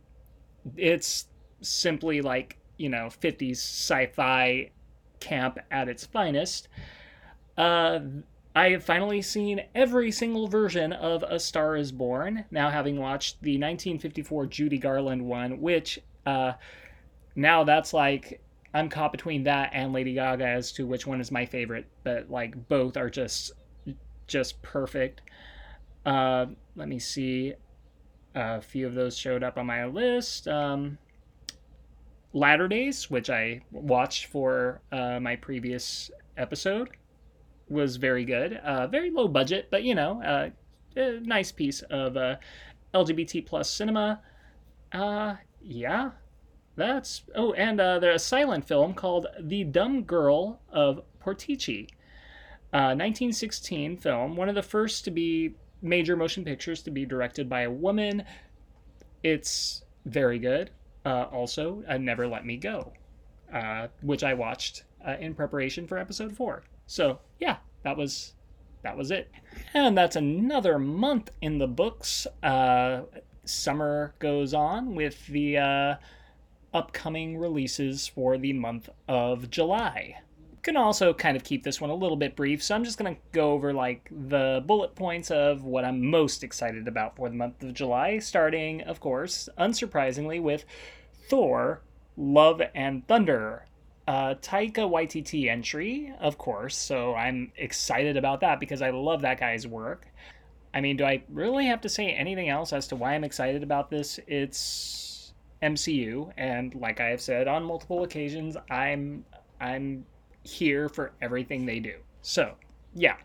it's 0.76 1.28
simply 1.62 2.22
like, 2.22 2.58
you 2.78 2.90
know, 2.90 3.08
50s 3.08 3.58
sci 3.58 4.08
fi 4.08 4.72
camp 5.20 5.60
at 5.72 5.88
its 5.88 6.06
finest. 6.06 6.68
Uh, 7.58 8.00
I 8.56 8.70
have 8.70 8.84
finally 8.84 9.22
seen 9.22 9.62
every 9.74 10.12
single 10.12 10.48
version 10.48 10.94
of 10.94 11.24
A 11.24 11.40
Star 11.40 11.76
is 11.76 11.92
Born, 11.92 12.46
now 12.52 12.70
having 12.70 12.98
watched 12.98 13.42
the 13.42 13.54
1954 13.54 14.46
Judy 14.46 14.78
Garland 14.78 15.26
one, 15.26 15.60
which 15.60 16.00
uh, 16.26 16.54
now 17.36 17.66
that's 17.66 17.94
like 17.94 18.42
I'm 18.74 18.90
caught 18.90 19.12
between 19.12 19.44
that 19.44 19.72
and 19.74 19.94
Lady 19.94 20.14
Gaga 20.14 20.46
as 20.46 20.72
to 20.74 20.86
which 20.86 21.06
one 21.06 21.20
is 21.20 21.32
my 21.32 21.46
favorite, 21.46 21.88
but 22.04 22.30
like 22.30 22.68
both 22.70 22.98
are 22.98 23.10
just 23.10 23.52
just 24.28 24.62
perfect. 24.62 25.22
Uh, 26.06 26.48
let 26.76 26.88
me 26.88 27.00
see. 27.00 27.54
A 28.36 28.62
few 28.62 28.86
of 28.86 28.94
those 28.94 29.18
showed 29.18 29.44
up 29.44 29.58
on 29.58 29.66
my 29.66 29.86
list. 29.86 30.48
Um, 30.48 30.98
Latter 32.34 32.68
Days, 32.68 33.10
which 33.10 33.30
I 33.30 33.62
watched 33.72 34.26
for 34.26 34.82
uh, 34.92 35.22
my 35.22 35.38
previous 35.38 36.12
episode, 36.36 36.90
was 37.70 37.96
very 37.96 38.26
good. 38.26 38.58
Uh, 38.58 38.88
very 38.88 39.10
low 39.10 39.30
budget, 39.30 39.70
but 39.72 39.84
you 39.84 39.96
know, 39.96 40.22
uh, 40.22 40.50
a 40.98 41.20
nice 41.22 41.54
piece 41.54 41.82
of 41.84 42.18
uh, 42.18 42.36
LGBT 42.94 43.46
plus 43.46 43.70
cinema. 43.70 44.20
Uh, 44.92 45.36
yeah, 45.62 46.12
that's 46.76 47.24
oh, 47.36 47.54
and 47.54 47.80
uh, 47.80 48.00
there's 48.00 48.22
a 48.22 48.26
silent 48.26 48.68
film 48.68 48.94
called 48.94 49.28
The 49.40 49.64
Dumb 49.64 50.04
Girl 50.04 50.60
of 50.70 51.04
Portici, 51.24 51.88
uh, 52.74 52.92
1916 52.92 53.98
film, 53.98 54.36
one 54.36 54.50
of 54.50 54.56
the 54.56 54.62
first 54.62 55.06
to 55.06 55.12
be 55.12 55.56
major 55.82 56.16
motion 56.16 56.44
pictures 56.44 56.82
to 56.84 56.92
be 56.92 57.06
directed 57.06 57.50
by 57.50 57.62
a 57.62 57.72
woman. 57.72 58.24
It's 59.24 59.84
very 60.06 60.40
good. 60.40 60.72
Uh, 61.06 61.24
also, 61.32 61.84
uh, 61.88 61.98
Never 61.98 62.28
Let 62.28 62.46
Me 62.46 62.58
Go, 62.58 62.94
uh, 63.54 63.88
which 64.02 64.24
I 64.24 64.34
watched 64.34 64.84
uh, 65.06 65.16
in 65.20 65.36
preparation 65.36 65.88
for 65.88 65.98
episode 65.98 66.36
four. 66.36 66.64
So 66.88 67.20
yeah, 67.40 67.58
that 67.84 67.98
was 67.98 68.34
that 68.84 68.98
was 68.98 69.12
it, 69.12 69.32
and 69.74 69.98
that's 69.98 70.16
another 70.16 70.80
month 70.80 71.32
in 71.42 71.60
the 71.60 71.68
books. 71.68 72.28
Uh, 72.42 73.02
summer 73.44 74.16
goes 74.20 74.54
on 74.54 74.96
with 74.96 75.28
the 75.28 75.58
uh, 75.58 75.96
upcoming 76.74 77.38
releases 77.38 78.08
for 78.08 78.38
the 78.38 78.54
month 78.54 78.90
of 79.08 79.50
July 79.50 80.18
can 80.66 80.76
also 80.76 81.14
kind 81.14 81.38
of 81.38 81.44
keep 81.44 81.64
this 81.64 81.80
one 81.80 81.92
a 81.92 81.96
little 81.96 82.18
bit 82.18 82.36
brief, 82.36 82.64
so 82.64 82.74
I'm 82.74 82.84
just 82.84 82.98
going 82.98 83.16
to 83.16 83.22
go 83.32 83.52
over 83.52 83.72
like 83.72 84.10
the 84.12 84.64
bullet 84.66 84.96
points 84.96 85.30
of 85.30 85.64
what 85.64 85.86
I'm 85.86 86.10
most 86.10 86.44
excited 86.44 86.88
about 86.88 87.16
for 87.16 87.30
the 87.30 87.36
month 87.36 87.62
of 87.62 87.76
July, 87.76 88.18
starting, 88.18 88.82
of 88.82 89.00
course, 89.00 89.48
unsurprisingly, 89.60 90.42
with 90.42 90.66
Thor: 91.30 91.82
Love 92.18 92.64
and 92.74 93.08
Thunder. 93.08 93.68
Uh, 94.08 94.36
Taika 94.36 94.90
Waititi 94.90 95.50
entry, 95.50 96.14
of 96.20 96.38
course, 96.38 96.76
so 96.76 97.16
I'm 97.16 97.52
excited 97.58 98.18
about 98.18 98.42
that 98.42 98.60
because 98.60 98.82
I 98.82 98.90
love 98.90 99.22
that 99.22 99.40
guy's 99.40 99.66
work. 99.68 100.08
I 100.74 100.82
mean, 100.82 100.98
do 100.98 101.06
I 101.06 101.24
really 101.30 101.66
have 101.68 101.82
to 101.82 101.90
say 101.90 102.10
anything 102.10 102.50
else 102.50 102.74
as 102.74 102.88
to 102.88 102.96
why 102.96 103.14
I'm 103.14 103.24
excited 103.24 103.64
about 103.64 103.90
this? 103.90 104.20
It's 104.28 105.34
MCU, 105.62 106.34
and 106.38 106.74
like 106.76 107.00
I 107.00 107.10
have 107.10 107.22
said 107.22 107.48
on 107.48 107.64
multiple 107.64 108.04
occasions, 108.04 108.58
I'm 108.70 109.26
I'm 109.60 110.06
here 110.46 110.88
for 110.90 111.12
everything 111.22 111.66
they 111.66 111.80
do. 111.80 111.96
So, 112.22 112.54
yeah. 112.94 113.18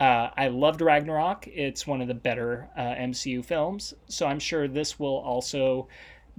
Uh, 0.00 0.30
I 0.36 0.48
loved 0.48 0.80
Ragnarok. 0.80 1.46
It's 1.46 1.86
one 1.86 2.00
of 2.00 2.08
the 2.08 2.14
better 2.14 2.68
uh, 2.76 2.80
MCU 2.80 3.44
films, 3.44 3.94
so 4.08 4.26
I'm 4.26 4.40
sure 4.40 4.66
this 4.66 4.98
will 4.98 5.18
also 5.18 5.86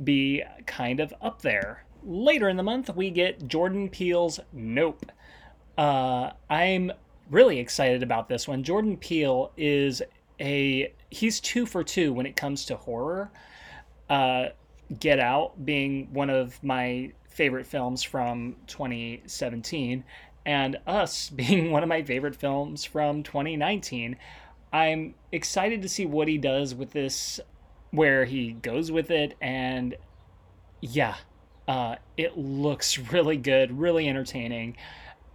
be 0.04 0.44
kind 0.66 1.00
of 1.00 1.14
up 1.22 1.42
there. 1.42 1.86
Later 2.04 2.50
in 2.50 2.58
the 2.58 2.64
month, 2.64 2.94
we 2.94 3.10
get 3.10 3.48
Jordan 3.48 3.90
Peele's 3.90 4.40
Nope. 4.52 5.06
Uh, 5.78 6.32
I'm 6.50 6.92
really 7.30 7.60
excited 7.60 8.04
about 8.04 8.28
this 8.28 8.48
one. 8.48 8.64
Jordan 8.64 8.98
Peele 8.98 9.52
is 9.56 10.02
a 10.42 10.94
he's 11.10 11.40
two 11.40 11.66
for 11.66 11.84
two 11.84 12.12
when 12.12 12.26
it 12.26 12.36
comes 12.36 12.66
to 12.66 12.76
horror. 12.76 13.32
Uh, 14.10 14.48
Get 15.00 15.20
Out 15.20 15.66
being 15.66 16.14
one 16.14 16.30
of 16.30 16.62
my 16.64 17.12
favorite 17.34 17.66
films 17.66 18.04
from 18.04 18.56
2017, 18.68 20.04
and 20.46 20.78
Us 20.86 21.30
being 21.36 21.72
one 21.72 21.84
of 21.84 21.90
my 21.90 22.04
favorite 22.04 22.36
films 22.36 22.86
from 22.86 23.24
2019. 23.24 24.18
I'm 24.72 25.16
excited 25.32 25.82
to 25.84 25.90
see 25.90 26.06
what 26.06 26.28
he 26.28 26.38
does 26.38 26.74
with 26.74 26.92
this, 26.92 27.40
where 27.92 28.26
he 28.26 28.54
goes 28.54 28.92
with 28.92 29.12
it, 29.12 29.36
and 29.42 29.96
yeah, 30.82 31.16
uh, 31.68 31.96
it 32.18 32.38
looks 32.38 32.98
really 33.12 33.38
good, 33.38 33.78
really 33.78 34.08
entertaining, 34.08 34.78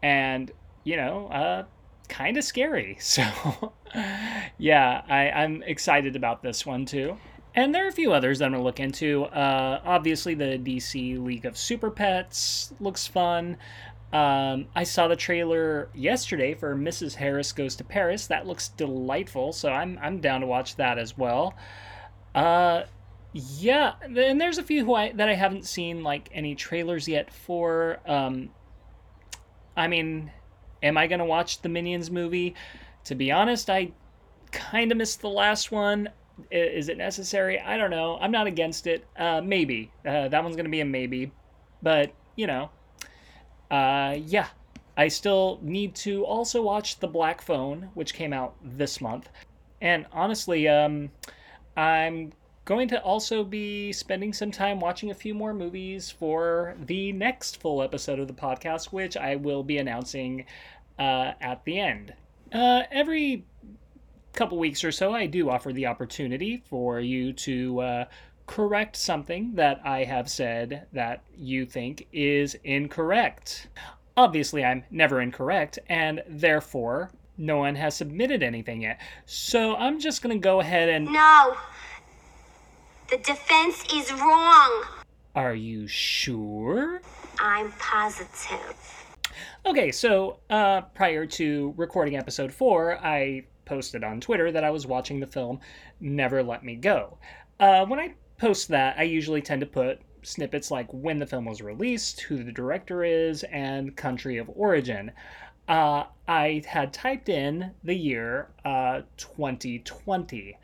and 0.02 0.50
you 0.84 0.96
know, 0.96 1.26
uh, 1.28 1.64
kind 2.08 2.36
of 2.36 2.44
scary. 2.44 2.98
So, 3.08 3.72
yeah, 4.58 5.02
I, 5.08 5.30
I'm 5.30 5.62
excited 5.62 6.14
about 6.14 6.42
this 6.42 6.66
one 6.66 6.84
too. 6.84 7.16
And 7.58 7.74
there 7.74 7.84
are 7.86 7.88
a 7.88 7.92
few 7.92 8.12
others 8.12 8.38
that 8.38 8.44
I'm 8.44 8.52
going 8.52 8.60
to 8.60 8.64
look 8.64 8.78
into. 8.78 9.24
Uh, 9.24 9.80
obviously, 9.84 10.34
the 10.34 10.60
DC 10.60 11.20
League 11.20 11.44
of 11.44 11.58
Super 11.58 11.90
Pets 11.90 12.72
looks 12.78 13.08
fun. 13.08 13.56
Um, 14.12 14.66
I 14.76 14.84
saw 14.84 15.08
the 15.08 15.16
trailer 15.16 15.88
yesterday 15.92 16.54
for 16.54 16.76
Mrs. 16.76 17.16
Harris 17.16 17.50
Goes 17.50 17.74
to 17.74 17.82
Paris. 17.82 18.28
That 18.28 18.46
looks 18.46 18.68
delightful, 18.68 19.52
so 19.52 19.70
I'm, 19.70 19.98
I'm 20.00 20.20
down 20.20 20.42
to 20.42 20.46
watch 20.46 20.76
that 20.76 21.00
as 21.00 21.18
well. 21.18 21.56
Uh, 22.32 22.84
yeah, 23.32 23.94
and 24.02 24.40
there's 24.40 24.58
a 24.58 24.62
few 24.62 24.94
I, 24.94 25.10
that 25.10 25.28
I 25.28 25.34
haven't 25.34 25.66
seen 25.66 26.04
like 26.04 26.28
any 26.32 26.54
trailers 26.54 27.08
yet 27.08 27.34
for. 27.34 27.98
Um, 28.06 28.50
I 29.76 29.88
mean, 29.88 30.30
am 30.80 30.96
I 30.96 31.08
going 31.08 31.18
to 31.18 31.24
watch 31.24 31.60
the 31.62 31.68
Minions 31.68 32.08
movie? 32.08 32.54
To 33.06 33.16
be 33.16 33.32
honest, 33.32 33.68
I 33.68 33.90
kind 34.52 34.92
of 34.92 34.98
missed 34.98 35.22
the 35.22 35.28
last 35.28 35.72
one 35.72 36.10
is 36.50 36.88
it 36.88 36.98
necessary? 36.98 37.60
I 37.60 37.76
don't 37.76 37.90
know. 37.90 38.18
I'm 38.20 38.30
not 38.30 38.46
against 38.46 38.86
it. 38.86 39.06
Uh, 39.16 39.40
maybe. 39.42 39.90
Uh, 40.06 40.28
that 40.28 40.42
one's 40.42 40.56
going 40.56 40.64
to 40.64 40.70
be 40.70 40.80
a 40.80 40.84
maybe. 40.84 41.32
But, 41.82 42.12
you 42.36 42.46
know, 42.46 42.70
uh, 43.70 44.16
yeah. 44.18 44.48
I 44.96 45.06
still 45.08 45.60
need 45.62 45.94
to 45.96 46.24
also 46.24 46.60
watch 46.60 46.98
The 46.98 47.06
Black 47.06 47.40
Phone, 47.40 47.90
which 47.94 48.14
came 48.14 48.32
out 48.32 48.56
this 48.62 49.00
month. 49.00 49.28
And 49.80 50.06
honestly, 50.12 50.66
um, 50.66 51.10
I'm 51.76 52.32
going 52.64 52.88
to 52.88 53.00
also 53.02 53.44
be 53.44 53.92
spending 53.92 54.32
some 54.32 54.50
time 54.50 54.80
watching 54.80 55.10
a 55.10 55.14
few 55.14 55.34
more 55.34 55.54
movies 55.54 56.10
for 56.10 56.74
the 56.84 57.12
next 57.12 57.60
full 57.60 57.80
episode 57.80 58.18
of 58.18 58.26
the 58.26 58.34
podcast, 58.34 58.86
which 58.86 59.16
I 59.16 59.36
will 59.36 59.62
be 59.62 59.78
announcing 59.78 60.44
uh, 60.98 61.32
at 61.40 61.64
the 61.64 61.78
end. 61.78 62.12
Uh, 62.52 62.82
every 62.90 63.44
couple 64.38 64.56
weeks 64.56 64.84
or 64.84 64.92
so, 64.92 65.12
I 65.12 65.26
do 65.26 65.50
offer 65.50 65.72
the 65.72 65.86
opportunity 65.86 66.62
for 66.70 67.00
you 67.00 67.32
to 67.32 67.80
uh, 67.80 68.04
correct 68.46 68.94
something 68.94 69.56
that 69.56 69.80
I 69.84 70.04
have 70.04 70.30
said 70.30 70.86
that 70.92 71.24
you 71.36 71.66
think 71.66 72.06
is 72.12 72.56
incorrect. 72.62 73.66
Obviously, 74.16 74.64
I'm 74.64 74.84
never 74.92 75.20
incorrect, 75.20 75.80
and 75.88 76.22
therefore, 76.28 77.10
no 77.36 77.56
one 77.56 77.74
has 77.74 77.96
submitted 77.96 78.44
anything 78.44 78.82
yet. 78.82 79.00
So 79.26 79.74
I'm 79.74 79.98
just 79.98 80.22
going 80.22 80.36
to 80.36 80.40
go 80.40 80.60
ahead 80.60 80.88
and. 80.88 81.06
No! 81.06 81.56
The 83.10 83.16
defense 83.16 83.84
is 83.92 84.12
wrong! 84.12 84.84
Are 85.34 85.54
you 85.54 85.88
sure? 85.88 87.02
I'm 87.40 87.72
positive. 87.72 88.76
Okay, 89.66 89.90
so 89.90 90.38
uh, 90.48 90.82
prior 90.94 91.26
to 91.26 91.74
recording 91.76 92.16
episode 92.16 92.52
four, 92.52 92.98
I 93.04 93.44
posted 93.68 94.02
on 94.02 94.20
Twitter 94.20 94.50
that 94.50 94.64
I 94.64 94.70
was 94.70 94.86
watching 94.86 95.20
the 95.20 95.26
film 95.26 95.60
Never 96.00 96.42
Let 96.42 96.64
Me 96.64 96.74
Go. 96.74 97.18
Uh, 97.60 97.84
when 97.84 98.00
I 98.00 98.14
post 98.38 98.68
that, 98.68 98.98
I 98.98 99.02
usually 99.02 99.42
tend 99.42 99.60
to 99.60 99.66
put 99.66 100.00
snippets 100.22 100.70
like 100.70 100.88
when 100.92 101.18
the 101.18 101.26
film 101.26 101.44
was 101.44 101.60
released, 101.60 102.22
who 102.22 102.42
the 102.42 102.52
director 102.52 103.04
is, 103.04 103.44
and 103.44 103.96
country 103.96 104.38
of 104.38 104.50
origin. 104.54 105.12
Uh, 105.68 106.04
I 106.26 106.62
had 106.66 106.92
typed 106.92 107.28
in 107.28 107.72
the 107.84 107.94
year 107.94 108.48
uh, 108.64 109.02
2020. 109.18 110.56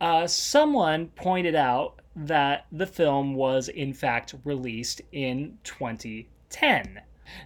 Uh, 0.00 0.26
someone 0.26 1.08
pointed 1.08 1.54
out 1.54 2.00
that 2.14 2.66
the 2.70 2.86
film 2.86 3.34
was 3.34 3.68
in 3.68 3.94
fact 3.94 4.34
released 4.44 5.00
in 5.12 5.58
2010. 5.64 7.00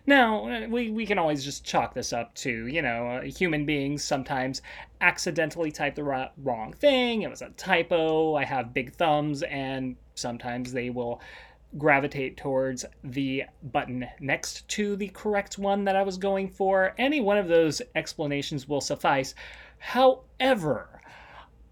Now, 0.06 0.48
uh, 0.48 0.66
we, 0.68 0.90
we 0.90 1.06
can 1.06 1.18
always 1.18 1.44
just 1.44 1.64
chalk 1.64 1.94
this 1.94 2.12
up 2.12 2.34
to, 2.36 2.66
you 2.66 2.82
know, 2.82 3.08
uh, 3.08 3.22
human 3.22 3.64
beings 3.64 4.04
sometimes 4.04 4.62
accidentally 5.00 5.70
type 5.70 5.94
the 5.94 6.30
wrong 6.38 6.72
thing. 6.72 7.22
It 7.22 7.30
was 7.30 7.42
a 7.42 7.50
typo. 7.50 8.34
I 8.34 8.44
have 8.44 8.74
big 8.74 8.92
thumbs, 8.94 9.42
and 9.42 9.96
sometimes 10.14 10.72
they 10.72 10.90
will 10.90 11.20
gravitate 11.76 12.36
towards 12.36 12.84
the 13.04 13.44
button 13.62 14.06
next 14.20 14.66
to 14.68 14.96
the 14.96 15.08
correct 15.08 15.58
one 15.58 15.84
that 15.84 15.96
I 15.96 16.02
was 16.02 16.16
going 16.16 16.48
for. 16.48 16.94
Any 16.98 17.20
one 17.20 17.36
of 17.36 17.48
those 17.48 17.82
explanations 17.94 18.66
will 18.66 18.80
suffice. 18.80 19.34
However, 19.78 21.00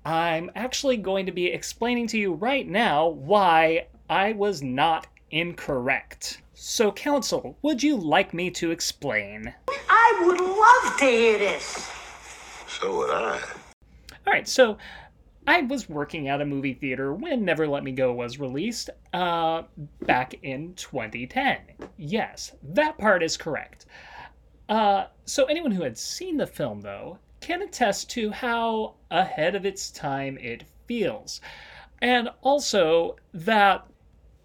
I'm 0.05 0.51
actually 0.55 0.99
going 0.99 1.27
to 1.27 1.33
be 1.33 1.47
explaining 1.47 2.07
to 2.09 2.19
you 2.19 2.35
right 2.35 2.69
now 2.69 3.09
why 3.09 3.87
I 4.09 4.33
was 4.33 4.63
not 4.63 5.09
incorrect. 5.31 6.43
So, 6.55 6.93
Counsel, 6.93 7.59
would 7.63 7.83
you 7.83 7.97
like 7.97 8.33
me 8.33 8.51
to 8.53 8.71
explain? 8.71 9.55
I 9.89 10.23
would 10.25 10.41
love 10.41 10.99
to 10.99 11.05
hear 11.05 11.39
this. 11.39 11.91
So 12.69 12.97
would 12.99 13.11
I. 13.11 13.41
All 14.27 14.33
right, 14.33 14.49
so 14.49 14.79
I 15.47 15.63
was 15.63 15.89
working 15.89 16.29
at 16.29 16.41
a 16.41 16.47
movie 16.47 16.75
theater 16.75 17.15
when 17.15 17.45
Never 17.45 17.69
Let 17.69 17.85
Me 17.85 17.93
Go 17.93 18.13
was 18.13 18.41
released 18.41 18.91
uh, 19.13 19.63
back 20.03 20.35
in 20.43 20.75
2010. 20.75 21.59
Yes, 21.97 22.53
that 22.63 22.99
part 22.99 23.23
is 23.23 23.37
correct. 23.37 23.87
Uh, 24.69 25.07
so, 25.25 25.45
anyone 25.45 25.71
who 25.71 25.83
had 25.83 25.97
seen 25.97 26.37
the 26.37 26.47
film, 26.47 26.81
though, 26.81 27.19
can 27.41 27.63
attest 27.63 28.11
to 28.11 28.31
how 28.31 28.95
ahead 29.11 29.55
of 29.55 29.65
its 29.65 29.91
time 29.91 30.37
it 30.39 30.65
feels. 30.87 31.41
And 32.03 32.29
also 32.43 33.17
that 33.33 33.87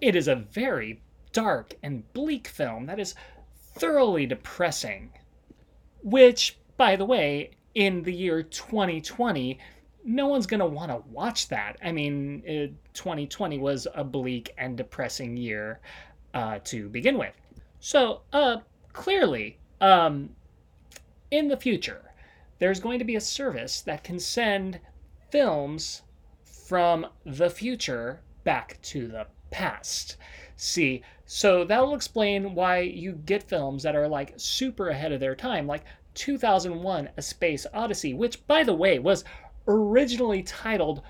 it 0.01 0.15
is 0.15 0.27
a 0.27 0.35
very 0.35 1.01
dark 1.31 1.75
and 1.83 2.11
bleak 2.13 2.47
film 2.47 2.87
that 2.87 2.99
is 2.99 3.15
thoroughly 3.55 4.25
depressing. 4.25 5.11
Which, 6.03 6.57
by 6.77 6.95
the 6.95 7.05
way, 7.05 7.51
in 7.75 8.03
the 8.03 8.13
year 8.13 8.43
2020, 8.43 9.59
no 10.03 10.27
one's 10.27 10.47
going 10.47 10.59
to 10.59 10.65
want 10.65 10.91
to 10.91 11.03
watch 11.09 11.47
that. 11.49 11.77
I 11.83 11.91
mean, 11.91 12.43
uh, 12.47 12.73
2020 12.93 13.59
was 13.59 13.87
a 13.93 14.03
bleak 14.03 14.53
and 14.57 14.75
depressing 14.75 15.37
year 15.37 15.79
uh, 16.33 16.59
to 16.65 16.89
begin 16.89 17.17
with. 17.17 17.35
So, 17.79 18.21
uh, 18.33 18.57
clearly, 18.93 19.59
um, 19.79 20.29
in 21.29 21.47
the 21.47 21.57
future, 21.57 22.11
there's 22.59 22.79
going 22.79 22.99
to 22.99 23.05
be 23.05 23.15
a 23.15 23.21
service 23.21 23.81
that 23.81 24.03
can 24.03 24.19
send 24.19 24.79
films 25.29 26.01
from 26.43 27.07
the 27.25 27.49
future 27.49 28.21
back 28.43 28.79
to 28.81 29.07
the 29.07 29.27
past. 29.51 30.17
See, 30.55 31.03
so 31.25 31.63
that'll 31.63 31.95
explain 31.95 32.55
why 32.55 32.79
you 32.79 33.13
get 33.13 33.43
films 33.43 33.83
that 33.83 33.95
are 33.95 34.07
like 34.07 34.33
super 34.37 34.89
ahead 34.89 35.11
of 35.11 35.19
their 35.19 35.35
time, 35.35 35.67
like 35.67 35.85
2001 36.13 37.09
A 37.15 37.21
Space 37.21 37.65
Odyssey, 37.73 38.13
which, 38.13 38.45
by 38.47 38.63
the 38.63 38.73
way, 38.73 38.99
was 38.99 39.23
originally 39.67 40.43
titled 40.43 41.01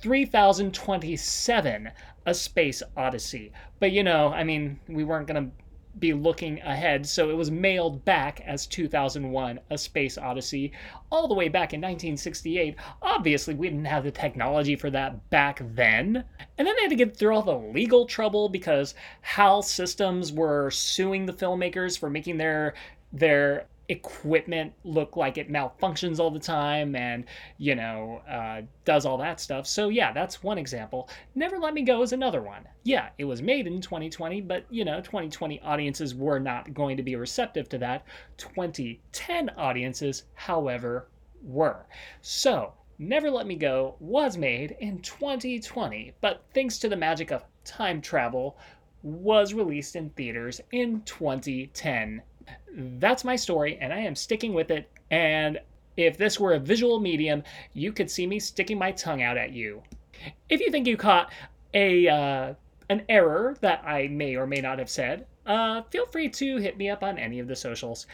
3027 0.00 1.90
A 2.26 2.34
Space 2.34 2.82
Odyssey. 2.96 3.52
But 3.78 3.92
you 3.92 4.02
know, 4.02 4.28
I 4.28 4.44
mean, 4.44 4.80
we 4.88 5.04
weren't 5.04 5.26
going 5.26 5.44
to 5.46 5.52
be 5.98 6.12
looking 6.12 6.60
ahead, 6.60 7.06
so 7.06 7.30
it 7.30 7.36
was 7.36 7.50
mailed 7.50 8.04
back 8.04 8.40
as 8.46 8.66
2001 8.66 9.60
A 9.70 9.78
Space 9.78 10.16
Odyssey 10.16 10.72
all 11.10 11.28
the 11.28 11.34
way 11.34 11.48
back 11.48 11.72
in 11.72 11.80
1968. 11.80 12.76
Obviously, 13.02 13.54
we 13.54 13.68
didn't 13.68 13.84
have 13.86 14.04
the 14.04 14.10
technology 14.10 14.76
for 14.76 14.90
that 14.90 15.28
back 15.30 15.60
then. 15.74 16.24
And 16.58 16.66
then 16.66 16.74
they 16.76 16.82
had 16.82 16.90
to 16.90 16.96
get 16.96 17.16
through 17.16 17.34
all 17.34 17.42
the 17.42 17.56
legal 17.56 18.06
trouble 18.06 18.48
because 18.48 18.94
HAL 19.22 19.62
Systems 19.62 20.32
were 20.32 20.70
suing 20.70 21.26
the 21.26 21.32
filmmakers 21.32 21.98
for 21.98 22.08
making 22.10 22.38
their 22.38 22.74
their 23.12 23.66
equipment 23.90 24.72
look 24.84 25.16
like 25.16 25.36
it 25.36 25.50
malfunctions 25.50 26.20
all 26.20 26.30
the 26.30 26.38
time 26.38 26.94
and 26.94 27.24
you 27.58 27.74
know 27.74 28.22
uh, 28.28 28.62
does 28.84 29.04
all 29.04 29.18
that 29.18 29.40
stuff. 29.40 29.66
So 29.66 29.88
yeah 29.88 30.12
that's 30.12 30.42
one 30.42 30.58
example. 30.58 31.10
Never 31.34 31.58
let 31.58 31.74
me 31.74 31.82
go 31.82 32.02
is 32.02 32.12
another 32.12 32.40
one. 32.40 32.66
Yeah 32.84 33.08
it 33.18 33.24
was 33.24 33.42
made 33.42 33.66
in 33.66 33.80
2020 33.80 34.42
but 34.42 34.64
you 34.70 34.84
know 34.84 35.00
2020 35.00 35.60
audiences 35.60 36.14
were 36.14 36.38
not 36.38 36.72
going 36.72 36.96
to 36.96 37.02
be 37.02 37.16
receptive 37.16 37.68
to 37.70 37.78
that. 37.78 38.04
2010 38.38 39.50
audiences 39.56 40.24
however 40.34 41.08
were. 41.42 41.84
So 42.22 42.74
never 42.98 43.28
let 43.28 43.46
me 43.46 43.56
go 43.56 43.96
was 43.98 44.36
made 44.36 44.76
in 44.78 45.00
2020 45.00 46.12
but 46.20 46.44
thanks 46.54 46.78
to 46.78 46.88
the 46.88 46.96
magic 46.96 47.32
of 47.32 47.44
time 47.64 48.00
travel 48.00 48.56
was 49.02 49.52
released 49.54 49.96
in 49.96 50.10
theaters 50.10 50.60
in 50.70 51.02
2010 51.02 52.22
that's 52.74 53.24
my 53.24 53.36
story, 53.36 53.78
and 53.80 53.92
I 53.92 53.98
am 53.98 54.14
sticking 54.14 54.54
with 54.54 54.70
it. 54.70 54.90
And 55.10 55.58
if 55.96 56.16
this 56.16 56.38
were 56.38 56.54
a 56.54 56.58
visual 56.58 57.00
medium, 57.00 57.42
you 57.72 57.92
could 57.92 58.10
see 58.10 58.26
me 58.26 58.38
sticking 58.38 58.78
my 58.78 58.92
tongue 58.92 59.22
out 59.22 59.36
at 59.36 59.52
you. 59.52 59.82
If 60.48 60.60
you 60.60 60.70
think 60.70 60.86
you 60.86 60.96
caught 60.96 61.32
a 61.74 62.08
uh, 62.08 62.54
an 62.88 63.04
error 63.08 63.56
that 63.60 63.82
I 63.84 64.08
may 64.08 64.36
or 64.36 64.46
may 64.46 64.60
not 64.60 64.78
have 64.78 64.90
said, 64.90 65.26
uh, 65.46 65.82
feel 65.90 66.06
free 66.06 66.28
to 66.28 66.56
hit 66.58 66.76
me 66.76 66.90
up 66.90 67.02
on 67.02 67.18
any 67.18 67.38
of 67.38 67.48
the 67.48 67.56
socials. 67.56 68.06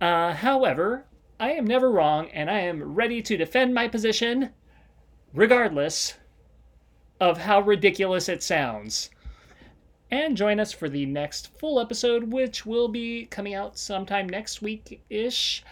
Uh, 0.00 0.32
however, 0.32 1.04
I 1.40 1.52
am 1.52 1.66
never 1.66 1.90
wrong, 1.90 2.28
and 2.30 2.50
I 2.50 2.60
am 2.60 2.94
ready 2.94 3.22
to 3.22 3.36
defend 3.36 3.74
my 3.74 3.88
position, 3.88 4.50
regardless 5.32 6.14
of 7.20 7.38
how 7.38 7.60
ridiculous 7.60 8.28
it 8.28 8.42
sounds 8.42 9.10
and 10.10 10.36
join 10.36 10.60
us 10.60 10.72
for 10.72 10.88
the 10.88 11.06
next 11.06 11.58
full 11.58 11.80
episode, 11.80 12.32
which 12.32 12.64
will 12.64 12.88
be 12.88 13.26
coming 13.26 13.54
out 13.54 13.78
sometime 13.78 14.28
next 14.28 14.62
week 14.62 15.02
ish. 15.10 15.64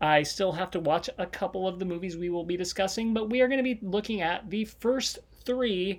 I 0.00 0.22
still 0.22 0.52
have 0.52 0.70
to 0.70 0.80
watch 0.80 1.10
a 1.18 1.26
couple 1.26 1.68
of 1.68 1.78
the 1.78 1.84
movies 1.84 2.16
we 2.16 2.30
will 2.30 2.44
be 2.44 2.56
discussing, 2.56 3.12
but 3.12 3.28
we 3.28 3.40
are 3.40 3.48
going 3.48 3.62
to 3.62 3.74
be 3.74 3.78
looking 3.82 4.22
at 4.22 4.48
the 4.48 4.64
first 4.64 5.18
three 5.44 5.98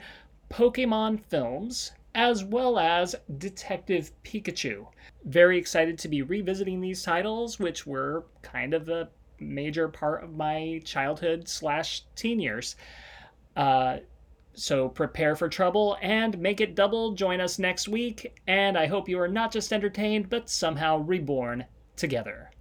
Pokemon 0.50 1.24
films 1.26 1.92
as 2.14 2.44
well 2.44 2.78
as 2.78 3.16
Detective 3.38 4.12
Pikachu. 4.24 4.88
Very 5.24 5.58
excited 5.58 5.98
to 6.00 6.08
be 6.08 6.22
revisiting 6.22 6.82
these 6.82 7.04
titles, 7.04 7.60
which 7.60 7.86
were 7.88 8.26
kind 8.42 8.74
of 8.74 8.90
a 8.90 9.10
major 9.40 9.88
part 9.88 10.24
of 10.24 10.36
my 10.36 10.82
childhood 10.84 11.48
slash 11.48 12.04
teen 12.16 12.40
years. 12.40 12.76
Uh, 13.56 13.98
so 14.54 14.90
prepare 14.90 15.36
for 15.36 15.50
trouble 15.50 15.98
and 16.02 16.38
make 16.38 16.62
it 16.62 16.76
double. 16.76 17.14
Join 17.14 17.40
us 17.40 17.60
next 17.60 17.88
week, 17.88 18.40
and 18.48 18.78
I 18.78 18.88
hope 18.88 19.10
you 19.10 19.20
are 19.20 19.28
not 19.28 19.52
just 19.52 19.72
entertained, 19.74 20.30
but 20.30 20.50
somehow 20.50 21.00
reborn 21.00 21.66
together. 21.96 22.52